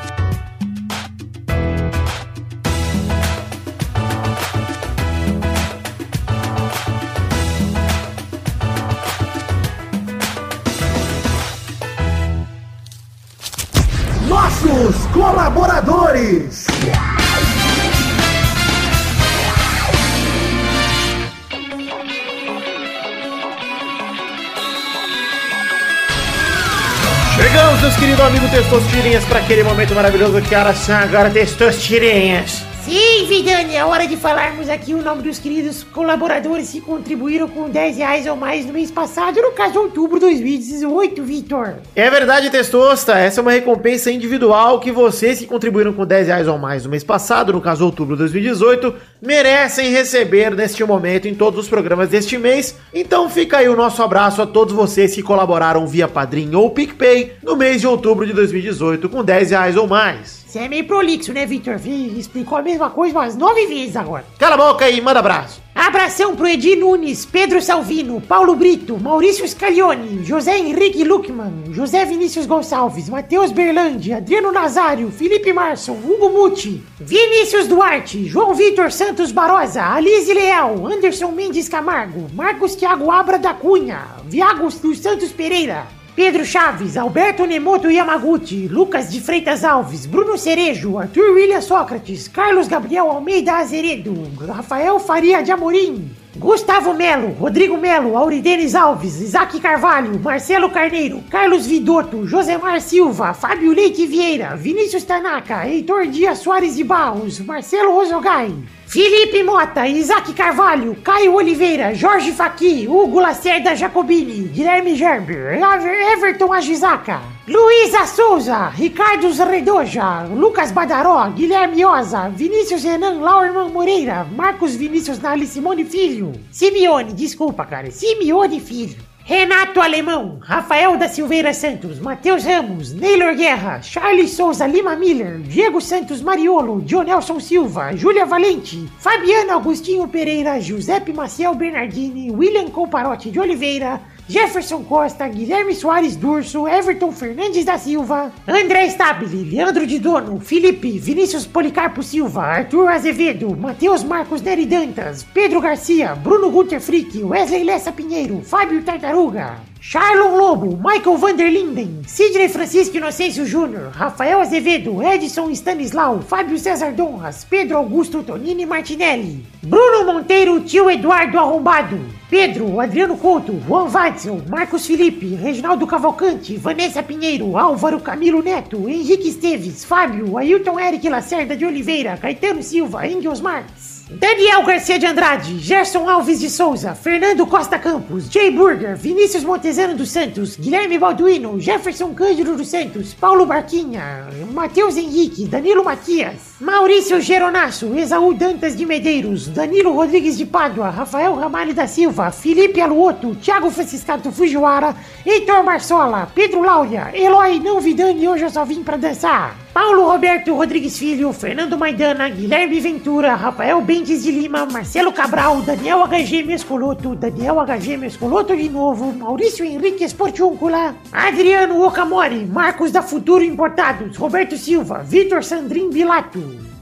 [28.26, 32.73] Amigos Testosterinhas, para aquele momento maravilhoso que horas são agora, Testosterinhas.
[32.86, 37.70] Sim, Vidani, é hora de falarmos aqui o nome dos queridos colaboradores que contribuíram com
[37.70, 41.76] 10 reais ou mais no mês passado, no caso outubro de 2018, Vitor.
[41.96, 46.48] É verdade, Testosta, essa é uma recompensa individual que vocês que contribuíram com 10 reais
[46.50, 51.34] ou mais no mês passado, no caso outubro de 2018, merecem receber neste momento em
[51.34, 52.76] todos os programas deste mês.
[52.94, 57.36] Então fica aí o nosso abraço a todos vocês que colaboraram via Padrim ou PicPay
[57.42, 60.43] no mês de outubro de 2018 com 10 reais ou mais.
[60.54, 61.80] Você é meio prolixo, né, Vitor?
[61.80, 64.24] Vi- Explicou a mesma coisa umas nove vezes agora.
[64.38, 65.60] Cala a boca aí, manda abraço.
[65.74, 72.46] Abração pro Edi Nunes, Pedro Salvino, Paulo Brito, Maurício Scaglione, José Henrique Luckman, José Vinícius
[72.46, 79.84] Gonçalves, Matheus Berlandi, Adriano Nazário, Felipe Marson, Hugo Muti, Vinícius Duarte, João Vitor Santos Barosa,
[79.84, 86.46] Alice Leal, Anderson Mendes Camargo, Marcos Thiago Abra da Cunha, Viagos dos Santos Pereira, Pedro
[86.46, 93.10] Chaves, Alberto Nemoto Yamaguchi, Lucas de Freitas Alves, Bruno Cerejo, Arthur William Sócrates, Carlos Gabriel
[93.10, 100.68] Almeida Azeredo, Rafael Faria de Amorim, Gustavo Melo, Rodrigo Melo, Auridenes Alves, Isaac Carvalho, Marcelo
[100.70, 107.40] Carneiro, Carlos Vidotto, Josemar Silva, Fábio Leite Vieira, Vinícius Tanaka, Heitor Dias Soares de Barros,
[107.40, 108.52] Marcelo Rosogai,
[108.88, 116.52] Felipe Mota, Isaac Carvalho, Caio Oliveira, Jorge Faqui, Hugo Lacerda Jacobini, Guilherme Gerber, Ever- Everton
[116.52, 125.20] Agisaca, Luísa Souza, Ricardo Redoja, Lucas Badaró, Guilherme Oza, Vinícius Renan Laurman Moreira, Marcos Vinícius
[125.20, 128.96] Nali Simone Filho, Simeone, desculpa cara, Simeone Filho.
[129.26, 135.80] Renato Alemão, Rafael da Silveira Santos, Matheus Ramos, Neylor Guerra, Charles Souza Lima Miller, Diego
[135.80, 143.40] Santos Mariolo, Dionelson Silva, Júlia Valente, Fabiano Agostinho Pereira, Giuseppe Maciel Bernardini, William Comparotti de
[143.40, 150.40] Oliveira, Jefferson Costa, Guilherme Soares Durso, Everton Fernandes da Silva, André Stabile, Leandro de Dono,
[150.40, 157.22] Felipe, Vinícius Policarpo Silva, Arthur Azevedo, Matheus Marcos Neri Dantas, Pedro Garcia, Bruno Gunter Frick,
[157.24, 165.04] Wesley Lessa Pinheiro, Fábio Tartaruga, Charlon Lobo, Michael Vanderlinden, Sidney Francisco Inocêncio Júnior, Rafael Azevedo,
[165.04, 172.80] Edson Stanislau, Fábio César Donras, Pedro Augusto Tonini Martinelli, Bruno Monteiro, tio Eduardo Arrombado, Pedro,
[172.80, 179.84] Adriano Couto, Juan Watson, Marcos Felipe, Reginaldo Cavalcante, Vanessa Pinheiro, Álvaro Camilo Neto, Henrique Esteves,
[179.84, 183.93] Fábio, Ailton Eric Lacerda de Oliveira, Caetano Silva, Engels Marques.
[184.20, 189.96] Daniel Garcia de Andrade, Gerson Alves de Souza, Fernando Costa Campos, Jay Burger, Vinícius Montezano
[189.96, 197.20] dos Santos, Guilherme Balduino, Jefferson Cândido dos Santos, Paulo Barquinha, Matheus Henrique, Danilo Matias, Maurício
[197.20, 203.36] Geronasso, Esaú Dantas de Medeiros, Danilo Rodrigues de Pádua, Rafael Ramalho da Silva, Felipe Aluoto,
[203.36, 204.96] Thiago Franciscato Fujiwara,
[205.26, 209.63] Heitor Marsola, Pedro Laura, Eloy Não Vidani, hoje eu só vim pra dançar.
[209.74, 216.04] Paulo Roberto Rodrigues Filho, Fernando Maidana, Guilherme Ventura, Rafael Bentes de Lima, Marcelo Cabral, Daniel
[216.04, 223.44] HG Mescoloto, Daniel HG Mescoloto de novo, Maurício Henrique Esportiúncula, Adriano Okamori, Marcos da Futuro
[223.44, 226.40] Importados, Roberto Silva, Vitor Sandrin Bilato.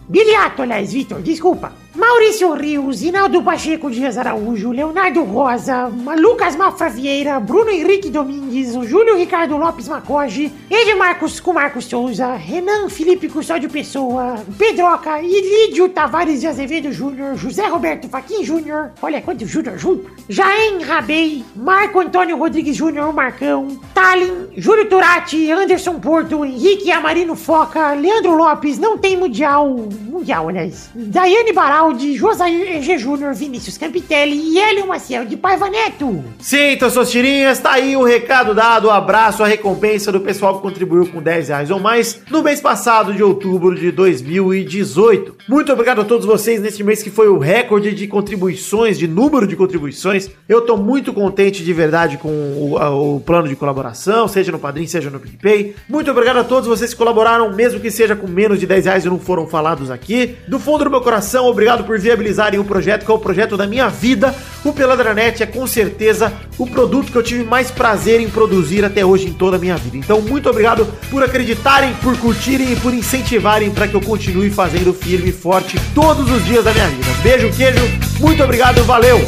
[0.10, 1.72] Biliato, aliás, Vitor, desculpa.
[1.94, 9.18] Maurício Rios, Inaldo Pacheco Dias Araújo, Leonardo Rosa, Lucas Mafra Vieira, Bruno Henrique Domingues, Júlio
[9.18, 16.40] Ricardo Lopes Macoge, Edmarcos com Marcos Souza, Renan Felipe Custódio Pessoa, Pedroca e Lídio Tavares
[16.40, 22.38] de Azevedo Júnior, José Roberto Faquin Júnior, olha quanto Júnior junto, Jaém Rabei, Marco Antônio
[22.38, 29.18] Rodrigues Júnior, Marcão, Talin, Júlio Turati, Anderson Porto, Henrique Amarino Foca, Leandro Lopes, não tem
[29.18, 31.52] Mundial, Mundial, aliás, Daiane
[31.82, 36.24] Baraldi, Josair EG Júnior, Vinícius Campitelli e Hélio Maciel de Paiva Neto.
[36.40, 40.56] Sim, então, suas tirinhas, tá aí o recado dado, o abraço, a recompensa do pessoal
[40.56, 45.36] que contribuiu com 10 reais ou mais no mês passado de outubro de 2018.
[45.50, 49.48] Muito obrigado a todos vocês neste mês que foi o recorde de contribuições, de número
[49.48, 50.30] de contribuições.
[50.48, 54.86] Eu tô muito contente de verdade com o, o plano de colaboração, seja no Padrim,
[54.86, 55.76] seja no PicPay.
[55.90, 59.06] Muito obrigado a todos vocês que colaboraram, mesmo que seja com menos de 10 reais
[59.06, 60.36] e não foram falados aqui.
[60.48, 63.66] Do fundo do meu coração, obrigado por viabilizarem o projeto, que é o projeto da
[63.66, 64.34] minha vida.
[64.64, 69.04] O Peladranet é com certeza o produto que eu tive mais prazer em produzir até
[69.04, 69.98] hoje em toda a minha vida.
[69.98, 74.94] Então, muito obrigado por acreditarem, por curtirem e por incentivarem para que eu continue fazendo
[74.94, 77.08] firme e forte todos os dias da minha vida.
[77.24, 77.80] Beijo, queijo,
[78.20, 79.20] muito obrigado, valeu!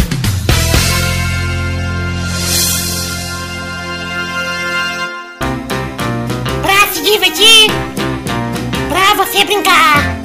[6.61, 7.71] Pra se divertir,
[8.89, 10.22] pra você brincar.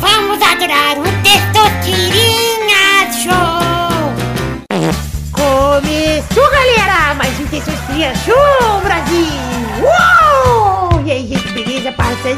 [0.00, 3.36] Vamos adorar o Testosterinha Show.
[5.32, 7.14] Começou, galera!
[7.14, 9.28] Mais um Testosterinha Show, Brasil!
[9.82, 11.02] Uou!
[11.04, 11.45] E aí,
[11.96, 12.36] parças?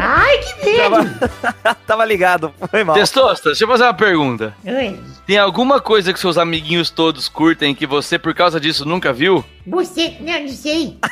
[0.00, 0.96] Ai, que medo!
[1.86, 2.94] Tava ligado, foi mal.
[2.96, 4.54] Testosta, deixa eu fazer uma pergunta.
[4.64, 9.12] Oi, Tem alguma coisa que seus amiguinhos todos curtem que você, por causa disso, nunca
[9.12, 9.44] viu?
[9.66, 10.16] você...
[10.20, 10.96] Não, não sei.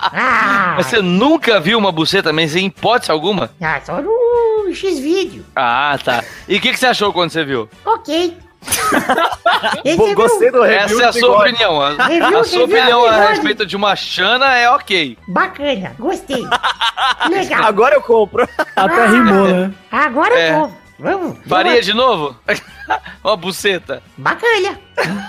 [0.00, 3.50] ah, você nunca viu uma buceta, mas em hipótese alguma?
[3.60, 5.44] ah, só no X-Vídeo.
[5.54, 6.24] Ah, tá.
[6.48, 7.68] E o que, que você achou quando você viu?
[7.84, 8.36] Ok.
[9.84, 11.00] É Gostei meu- do review.
[11.00, 11.50] Essa é a sua bigode.
[11.50, 11.80] opinião.
[11.82, 15.18] A, Review- a sua review opinião a respeito de uma Xana é ok.
[15.28, 16.44] Bacana, gostei.
[17.28, 17.64] Legal.
[17.64, 18.48] Agora eu compro.
[18.76, 19.72] Até rimou, né?
[19.90, 20.50] Agora É.
[20.50, 20.72] eu vou.
[20.98, 21.38] Vamos.
[21.48, 21.86] Faria vamos.
[21.86, 22.36] de novo?
[23.24, 24.02] uma buceta.
[24.16, 24.78] Bacana.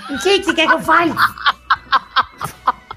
[0.10, 1.14] Não sei o que você quer que eu fale.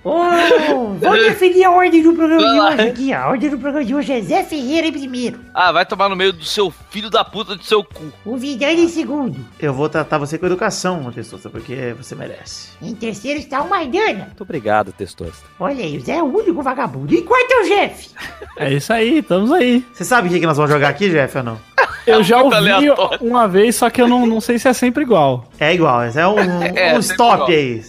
[0.09, 2.69] Ô, vou definir a ordem do programa de lá.
[2.75, 3.17] hoje aqui, ó.
[3.17, 6.15] A ordem do programa de hoje é Zé Ferreira em primeiro, Ah, vai tomar no
[6.15, 8.13] meio do seu filho da puta do seu cu.
[8.25, 9.37] o Vidani em segundo.
[9.59, 12.69] Eu vou tratar você com educação, Testosta, porque você merece.
[12.81, 14.27] Em terceiro está o Maidana.
[14.27, 15.45] Muito obrigado, Testosta.
[15.59, 17.13] Olha aí, o Zé é o único vagabundo.
[17.13, 18.11] E quarto é o Jeff.
[18.57, 19.85] É isso aí, estamos aí.
[19.93, 21.59] Você sabe o que, que nós vamos jogar aqui, Jeff, ou não?
[22.07, 23.19] Eu já ouvi aleatório.
[23.21, 25.49] uma vez, só que eu não, não sei se é sempre igual.
[25.59, 27.49] É igual, é um, É, um stop igual.
[27.51, 27.83] aí.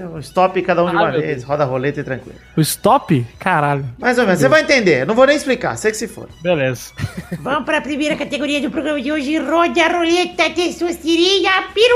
[0.00, 2.36] É Um stop cada um de Ah, uma vez, roda a roleta e tranquilo.
[2.56, 3.26] O stop?
[3.38, 3.84] Caralho.
[3.98, 6.28] Mais ou menos, você vai entender, não vou nem explicar, sei que se for.
[6.42, 6.92] Beleza.
[7.40, 9.38] Vamos para a primeira categoria do programa de hoje.
[9.38, 11.50] Roda a roleta, testosterinha.
[11.74, 11.94] Piru,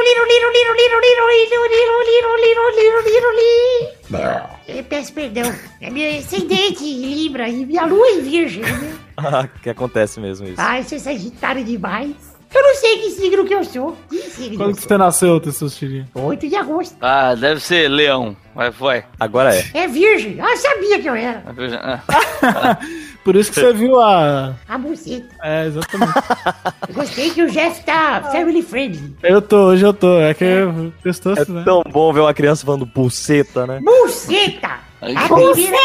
[4.67, 5.53] eu peço perdão.
[5.81, 8.95] É meu ascendente em Libra e minha lua em Virgem, né?
[9.17, 10.57] Ah, que acontece mesmo isso.
[10.59, 12.15] Ah, eu é sagitário demais.
[12.55, 13.97] Eu não sei que signo que eu sou.
[14.09, 14.89] Que signo Quando que sou?
[14.89, 16.09] você nasceu, Tessustirinho?
[16.15, 16.97] 8 de agosto.
[17.01, 18.35] Ah, deve ser leão.
[18.55, 19.65] Mas foi Agora é.
[19.75, 20.41] É virgem.
[20.41, 21.43] Ah, eu sabia que eu era.
[21.47, 21.79] É virgem.
[21.83, 22.79] Ah.
[23.29, 24.55] Por isso que você viu a.
[24.67, 25.29] A buceta.
[25.43, 26.13] É, exatamente.
[26.95, 29.15] Gostei que o Jeff tá family friendly.
[29.23, 30.19] Eu tô, hoje eu tô.
[30.19, 31.63] É que eu testou É né?
[31.63, 33.81] tão bom ver uma criança falando buceta, né?
[33.83, 34.79] Buceta!
[35.03, 35.77] A primeira,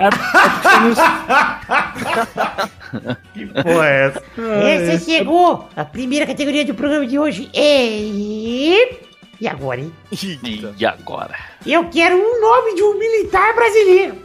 [0.00, 0.08] É,
[3.32, 4.22] Que porra é essa?
[4.92, 5.68] essa chegou.
[5.76, 8.98] A primeira categoria do programa de hoje é...
[9.40, 9.92] E agora, hein?
[10.10, 11.36] E agora?
[11.64, 14.16] Eu quero um nome de um militar brasileiro.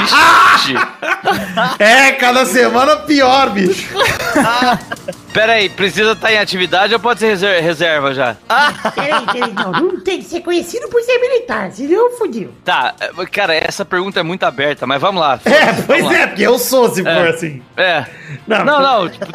[0.00, 0.74] Vixe.
[1.78, 3.88] É, cada semana pior, bicho.
[5.32, 8.36] Pera aí, precisa estar em atividade ou pode ser reser- reserva já?
[8.94, 9.72] Peraí, peraí, não.
[9.72, 12.52] Não tem que ser conhecido por ser militar, senão fodeu.
[12.64, 15.38] Tá, é, cara, essa pergunta é muito aberta, mas vamos lá.
[15.44, 16.14] É, pois lá.
[16.16, 17.28] é, porque eu sou, se for É.
[17.30, 17.62] assim.
[17.76, 18.04] É.
[18.46, 19.26] Não, Não, não, tipo,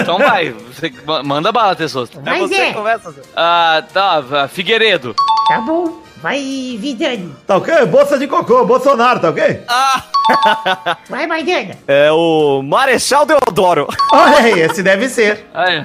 [0.00, 0.50] então vai.
[0.50, 2.20] Você ma- manda bala, Tessosto.
[2.24, 3.20] Mas é, começa, Zé.
[3.36, 5.14] Ah, tá, Figueiredo.
[5.48, 6.02] Tá bom.
[6.22, 6.38] Vai,
[6.78, 7.34] Vidani.
[7.46, 7.86] Tá ok?
[7.86, 9.60] Bolsa de cocô, Bolsonaro, tá ok?
[11.10, 11.76] Vai, Maidana.
[11.86, 13.88] É o Marechal Deodoro.
[14.12, 15.44] Olha aí, esse deve ser.
[15.52, 15.84] Ah, é.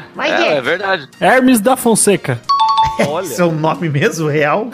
[0.57, 1.09] É, verdade.
[1.19, 2.39] Hermes da Fonseca.
[3.23, 4.69] Esse é o nome mesmo, real?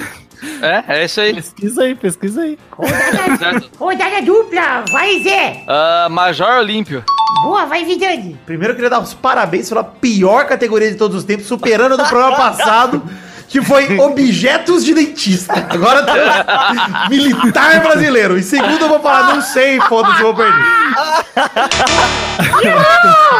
[0.61, 1.33] É, é isso aí.
[1.33, 2.59] Pesquisa aí, pesquisa aí.
[2.71, 4.83] Rodada, rodada dupla.
[4.91, 5.63] Vai, Zé.
[5.67, 7.03] Ah, Major Olímpio.
[7.43, 8.37] Boa, vai, Vidani.
[8.45, 11.97] Primeiro eu queria dar os parabéns pela pior categoria de todos os tempos, superando a
[11.97, 13.01] do programa passado,
[13.47, 15.53] que foi objetos de dentista.
[15.69, 18.37] Agora tá militar brasileiro.
[18.37, 20.63] Em segundo eu vou falar, não sei, foda-se, eu vou perder.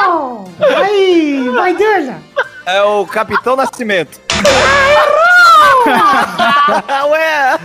[0.05, 2.21] Oh, vai, Maidana.
[2.65, 4.19] É o Capitão Nascimento.
[7.09, 7.59] Ué!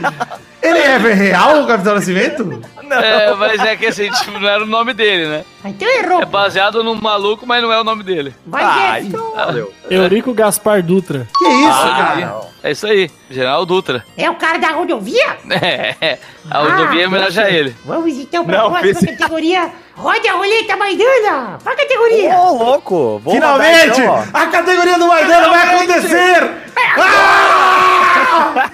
[0.60, 2.60] Ele é real, o Capitão Nascimento?
[2.90, 5.44] É, mas é que assim, tipo, não era o nome dele, né?
[5.62, 6.22] Então errou.
[6.22, 8.34] É baseado num maluco, mas não é o nome dele.
[8.46, 9.70] Vai, Ah, então valeu.
[9.90, 11.28] Eurico Gaspar Dutra.
[11.36, 12.40] Que isso, Ah, cara?
[12.62, 14.02] É isso aí, General Dutra.
[14.16, 15.36] É o cara da rodovia?
[16.00, 16.16] É,
[16.50, 17.76] a rodovia é homenagem a ele.
[17.84, 19.70] Vamos então pra Não, próxima pensei- categoria.
[19.94, 21.58] Roda a roleta, Maidana.
[21.62, 22.36] Pra categoria.
[22.38, 23.20] Ô, louco!
[23.22, 24.24] Vou Finalmente, então, ó.
[24.32, 26.50] a categoria do Maidana vai acontecer!
[27.00, 28.70] Ah!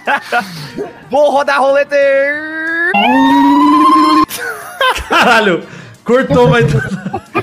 [1.10, 1.73] Vou rodar a roleta!
[5.08, 5.66] Caralho,
[6.04, 6.90] cortou, Maidana.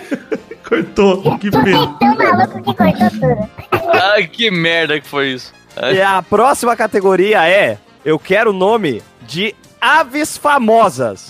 [0.68, 1.96] cortou, que pena.
[2.00, 3.50] Tão maluco que cortou tudo.
[3.94, 5.54] Ai, que merda que foi isso.
[5.76, 11.28] Ai, E a próxima categoria é: Eu quero o nome de aves famosas.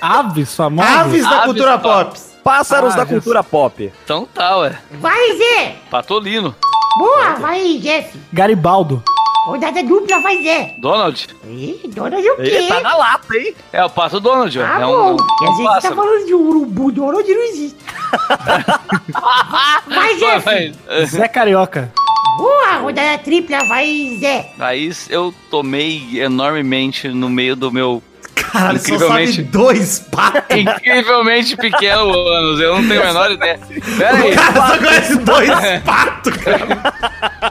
[0.00, 0.92] Aves famosas?
[0.96, 2.10] Aves da Aves cultura pop.
[2.10, 2.20] pop.
[2.42, 3.92] Pássaros Ah, da cultura pop.
[4.04, 4.78] Então tá, ué.
[4.92, 5.74] Vai, Zé.
[5.90, 6.54] Patolino.
[6.98, 8.18] Boa, vai, Jeff.
[8.32, 9.02] Garibaldo.
[9.46, 10.74] Rodada dupla, vai, Zé.
[10.78, 11.28] Donald.
[11.48, 12.42] Ih, Donald o quê?
[12.42, 13.54] Ele tá na lata, hein?
[13.72, 14.60] É o Pato Donald.
[14.60, 15.12] Ah, é bom.
[15.12, 15.96] um, às um vezes tá pássaro.
[15.96, 17.76] falando de urubu, Donald não existe.
[19.88, 20.44] vai, Jeff.
[20.44, 20.72] Vai,
[21.06, 21.90] Zé Carioca.
[22.36, 24.52] Boa, rodada tripla, vai, Zé.
[24.58, 28.02] Aí eu tomei enormemente no meio do meu
[28.34, 29.42] Caralho, só sabe Incrivelmente.
[29.44, 30.56] dois patos.
[30.56, 32.60] incrivelmente pequeno anos.
[32.60, 33.58] Eu não tenho a menor ideia.
[33.98, 34.32] Pera aí.
[34.32, 35.50] O cara só conhece dois
[35.84, 36.94] patos, cara.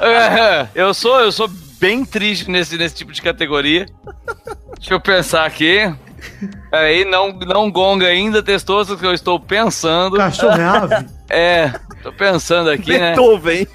[0.02, 1.50] É, eu sou, eu sou
[1.80, 3.86] bem triste nesse, nesse tipo de categoria.
[4.78, 5.94] Deixa eu pensar aqui.
[6.70, 10.18] Peraí, não, não gonga ainda, testoso que eu estou pensando.
[10.18, 11.20] Cachorro é ave?
[11.32, 11.72] É,
[12.02, 13.14] tô pensando aqui, né?
[13.14, 13.68] Beethoven.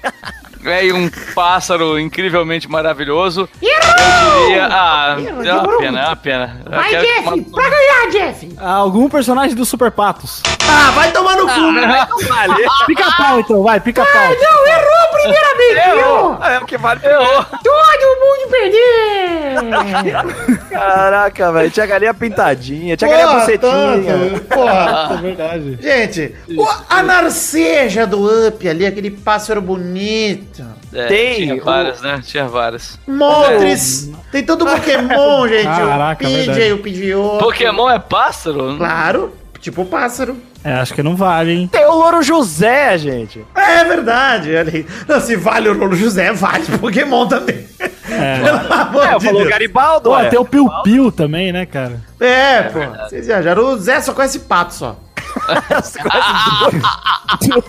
[0.65, 3.47] É e um pássaro incrivelmente maravilhoso.
[3.61, 4.51] Errou!
[4.51, 6.61] E, ah, é uma pena, é uma pena.
[6.65, 7.41] Eu Vai, Jeff.
[7.51, 8.55] Pra ganhar, Jeff.
[8.57, 10.43] Algum personagem do Super Patos.
[10.67, 12.85] Ah, vai tomar no cu.
[12.87, 14.29] Pica-pau, então, vai, pica-pau.
[14.29, 15.99] Não, errou primeiramente.
[15.99, 16.43] Errou.
[16.43, 16.99] É o que vale.
[17.01, 19.55] Todo mundo perder.
[20.69, 21.71] Caraca, velho.
[21.71, 23.59] Tinha galinha pintadinha, tinha galinha bucetinha.
[23.61, 24.41] tanto.
[24.45, 25.05] Porra.
[25.15, 25.77] É verdade.
[25.81, 30.63] Gente, o- a narceja do Up ali, aquele pássaro bonito.
[30.93, 32.21] É, Tem Tinha o- várias, né?
[32.25, 32.97] Tinha várias.
[33.07, 34.09] Moltres.
[34.31, 35.63] Tem todo Pokémon, gente.
[35.65, 36.71] Caraca, o PJ, verdade.
[36.73, 37.43] o Pidgeotto.
[37.43, 38.75] Pokémon é pássaro?
[38.77, 40.37] Claro, tipo pássaro.
[40.65, 41.69] É, acho que não vale, hein?
[41.71, 43.45] Tem o Louro José, gente.
[43.55, 44.49] É verdade.
[44.55, 44.85] olha aí.
[45.07, 47.67] Não, se vale o Rolo José, vale Pokémon também.
[47.77, 49.51] Pelo amor É, eu de falou Deus.
[49.53, 50.29] Garibaldo, Pô, ué.
[50.29, 52.01] tem o Piu Piu também, né, cara?
[52.19, 52.79] É, pô.
[53.07, 53.63] Vocês viajaram.
[53.63, 54.97] O Zé só conhece pato só.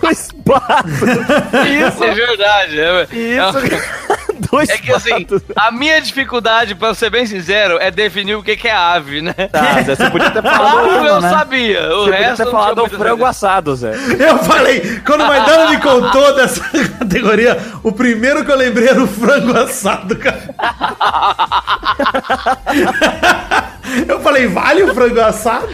[0.03, 0.93] Dois patos.
[1.67, 2.81] Isso é verdade.
[2.81, 3.87] É, Isso.
[4.53, 5.43] Dois é que assim, patos.
[5.57, 9.33] a minha dificuldade, pra ser bem sincero, é definir o que que é ave, né?
[9.51, 11.07] Tá, Zé, você podia ter Ave falado.
[11.07, 11.31] eu né?
[11.31, 13.29] sabia, o Você podia resto ter não falado do muita frango certeza.
[13.31, 13.93] assado, Zé.
[14.21, 16.61] Eu falei, quando o Maidana me contou dessa
[16.99, 20.43] categoria, o primeiro que eu lembrei era o frango assado, cara.
[24.07, 25.69] Eu falei, vale o frango assado?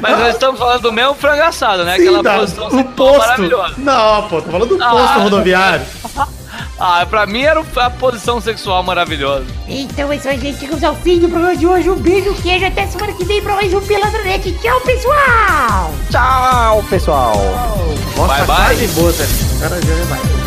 [0.00, 1.96] Mas nós estamos falando do mesmo frango assado, né?
[1.96, 2.38] Sim, Aquela dá.
[2.38, 3.18] posição o sexual posto.
[3.18, 3.74] maravilhosa.
[3.78, 4.90] Não, pô, tô falando do Ah.
[4.90, 5.86] posto rodoviário.
[6.82, 9.44] Ah, pra mim era a posição sexual maravilhosa.
[9.68, 10.60] Então é isso aí, gente.
[10.60, 11.90] Chegamos ao fim do programa de hoje.
[11.90, 12.64] Um beijo, queijo.
[12.66, 14.52] Até semana que vem pra mais um Peladronete.
[14.62, 15.90] Tchau, pessoal!
[16.10, 17.34] Tchau, pessoal.
[18.16, 18.86] Nossa, Bye, bye.
[18.88, 19.26] boa, Zé.
[19.60, 20.39] Cara, já é mais.